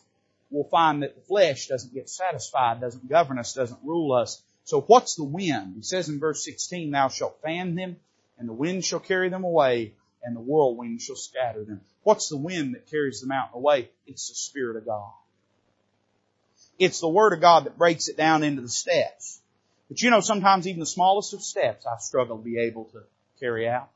[0.50, 4.42] we'll find that the flesh doesn't get satisfied, doesn't govern us, doesn't rule us.
[4.64, 5.74] So what's the wind?
[5.76, 7.96] He says in verse 16, thou shalt fan them,
[8.38, 11.80] and the wind shall carry them away, and the whirlwind shall scatter them.
[12.02, 13.90] What's the wind that carries them the mountain away?
[14.06, 15.10] It's the Spirit of God.
[16.78, 19.40] It's the Word of God that breaks it down into the steps.
[19.88, 23.02] But you know, sometimes even the smallest of steps I struggle to be able to
[23.38, 23.88] carry out.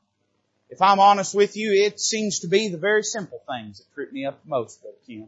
[0.69, 4.13] If I'm honest with you, it seems to be the very simple things that trip
[4.13, 5.27] me up most, Brother Kim.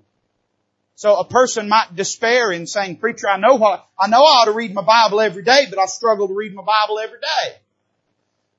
[0.96, 4.46] So a person might despair in saying, preacher, I know what, I know I ought
[4.46, 7.58] to read my Bible every day, but I struggle to read my Bible every day.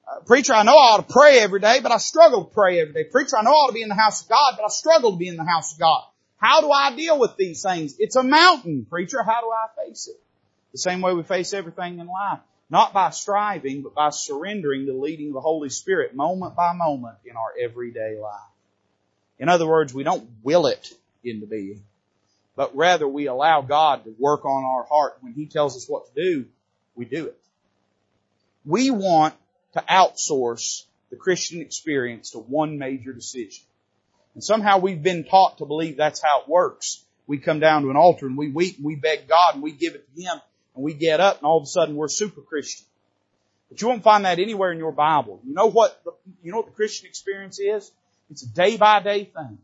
[0.06, 2.80] Uh, preacher, I know I ought to pray every day, but I struggle to pray
[2.80, 3.04] every day.
[3.04, 5.12] Preacher, I know I ought to be in the house of God, but I struggle
[5.12, 6.04] to be in the house of God.
[6.36, 7.96] How do I deal with these things?
[7.98, 9.22] It's a mountain, preacher.
[9.22, 10.20] How do I face it?
[10.74, 12.40] The same way we face everything in life.
[12.68, 16.72] Not by striving, but by surrendering to the leading of the Holy Spirit moment by
[16.72, 18.40] moment in our everyday life.
[19.38, 21.84] In other words, we don't will it into being,
[22.56, 25.18] but rather we allow God to work on our heart.
[25.20, 26.46] When He tells us what to do,
[26.96, 27.38] we do it.
[28.64, 29.34] We want
[29.74, 33.62] to outsource the Christian experience to one major decision.
[34.34, 37.04] And somehow we've been taught to believe that's how it works.
[37.28, 39.70] We come down to an altar and we weep and we beg God and we
[39.70, 40.40] give it to Him
[40.74, 42.86] and we get up and all of a sudden we're super Christian.
[43.70, 45.40] But you won't find that anywhere in your Bible.
[45.44, 46.12] You know what the,
[46.42, 47.90] you know what the Christian experience is?
[48.30, 49.58] It's a day by day thing.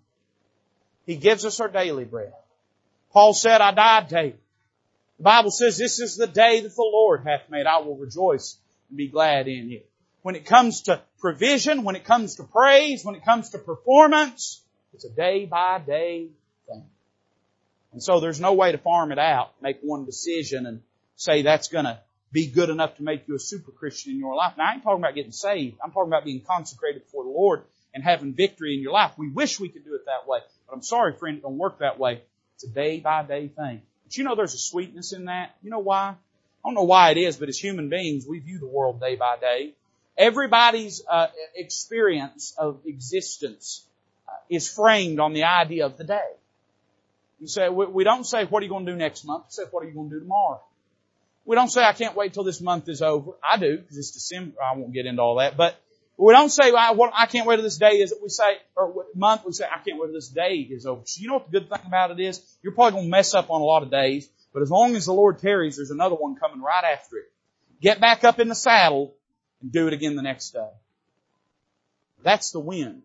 [1.07, 2.33] He gives us our daily bread.
[3.13, 4.37] Paul said, I died daily.
[5.19, 7.67] The Bible says, this is the day that the Lord hath made.
[7.67, 8.57] I will rejoice
[8.89, 9.89] and be glad in it.
[10.23, 14.63] When it comes to provision, when it comes to praise, when it comes to performance,
[14.95, 16.29] it's a day by day
[16.69, 16.85] thing.
[17.93, 20.81] And so there's no way to farm it out, make one decision and
[21.21, 22.01] say that's gonna
[22.33, 24.55] be good enough to make you a super Christian in your life.
[24.57, 25.77] Now I ain't talking about getting saved.
[25.85, 27.62] I'm talking about being consecrated before the Lord
[27.93, 29.12] and having victory in your life.
[29.18, 30.39] We wish we could do it that way.
[30.66, 32.23] But I'm sorry, friend, it don't work that way.
[32.55, 33.83] It's a day by day thing.
[34.05, 35.55] But you know there's a sweetness in that.
[35.62, 36.14] You know why?
[36.64, 39.16] I don't know why it is, but as human beings, we view the world day
[39.16, 39.75] by day.
[40.16, 43.85] Everybody's uh, experience of existence
[44.27, 46.31] uh, is framed on the idea of the day.
[47.41, 49.45] You say, we, we don't say, what are you going to do next month?
[49.49, 50.61] We say, what are you going to do tomorrow?
[51.51, 53.32] We don't say, I can't wait till this month is over.
[53.42, 54.62] I do, because it's December.
[54.62, 55.57] I won't get into all that.
[55.57, 55.74] But
[56.16, 59.07] we don't say, I, what, I can't wait till this day is, we say, or
[59.16, 61.01] month, we say, I can't wait till this day is over.
[61.07, 62.40] So you know what the good thing about it is?
[62.62, 65.07] You're probably going to mess up on a lot of days, but as long as
[65.07, 67.32] the Lord tarries, there's another one coming right after it.
[67.80, 69.16] Get back up in the saddle
[69.61, 70.70] and do it again the next day.
[72.22, 73.03] That's the wind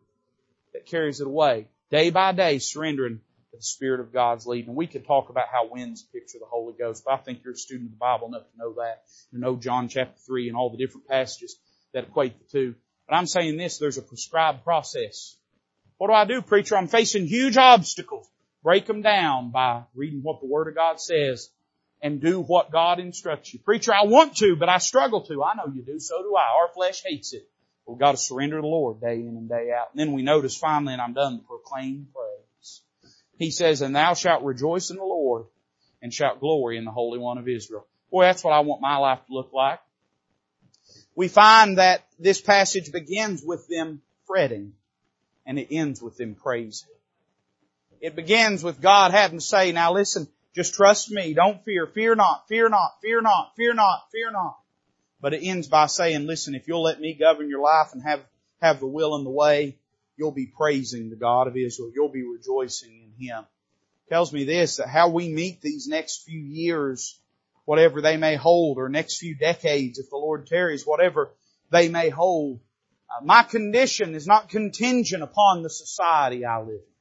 [0.73, 1.65] that carries it away.
[1.89, 3.21] Day by day, surrendering
[3.57, 4.75] the Spirit of God's leading.
[4.75, 7.57] We could talk about how winds picture the Holy Ghost, but I think you're a
[7.57, 9.03] student of the Bible enough to know that.
[9.31, 11.57] You know John chapter 3 and all the different passages
[11.93, 12.75] that equate the two.
[13.07, 15.37] But I'm saying this, there's a prescribed process.
[15.97, 16.75] What do I do, preacher?
[16.75, 18.27] I'm facing huge obstacles.
[18.63, 21.49] Break them down by reading what the Word of God says
[22.01, 23.59] and do what God instructs you.
[23.59, 25.43] Preacher, I want to, but I struggle to.
[25.43, 25.99] I know you do.
[25.99, 26.61] So do I.
[26.61, 27.47] Our flesh hates it.
[27.87, 29.89] We've got to surrender to the Lord day in and day out.
[29.91, 32.07] And then we notice finally, and I'm done, proclaim.
[33.37, 35.45] He says, and thou shalt rejoice in the Lord
[36.01, 37.85] and shalt glory in the Holy One of Israel.
[38.11, 39.79] Boy, that's what I want my life to look like.
[41.15, 44.73] We find that this passage begins with them fretting
[45.45, 46.89] and it ends with them praising.
[48.01, 51.33] It begins with God having to say, now listen, just trust me.
[51.33, 51.87] Don't fear.
[51.87, 52.47] Fear not.
[52.47, 53.01] Fear not.
[53.01, 53.53] Fear not.
[53.55, 54.03] Fear not.
[54.11, 54.57] Fear not.
[55.21, 58.21] But it ends by saying, listen, if you'll let me govern your life and have,
[58.61, 59.77] have the will and the way,
[60.17, 61.91] you'll be praising the God of Israel.
[61.93, 63.45] You'll be rejoicing in Him.
[64.09, 67.19] Tells me this, that how we meet these next few years,
[67.65, 71.31] whatever they may hold, or next few decades, if the Lord tarries, whatever
[71.71, 72.59] they may hold,
[73.09, 76.95] uh, my condition is not contingent upon the society I live in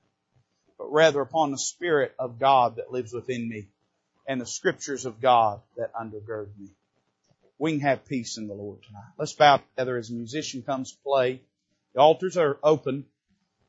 [0.78, 3.68] but rather upon the Spirit of God that lives within me
[4.26, 6.68] and the scriptures of God that undergird me.
[7.58, 9.12] We can have peace in the Lord tonight.
[9.18, 11.40] Let's bow together as a musician comes to play.
[11.94, 13.06] The altars are open,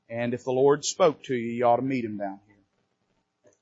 [0.09, 2.55] and if the Lord spoke to you, you ought to meet Him down here.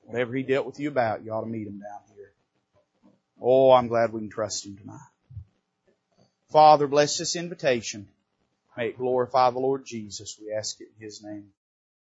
[0.04, 2.32] Whatever He dealt with you about, you ought to meet Him down here.
[3.40, 4.98] Oh, I'm glad we can trust Him tonight.
[6.50, 8.08] Father, bless this invitation.
[8.76, 10.38] May it glorify the Lord Jesus.
[10.40, 11.52] We ask it in His name.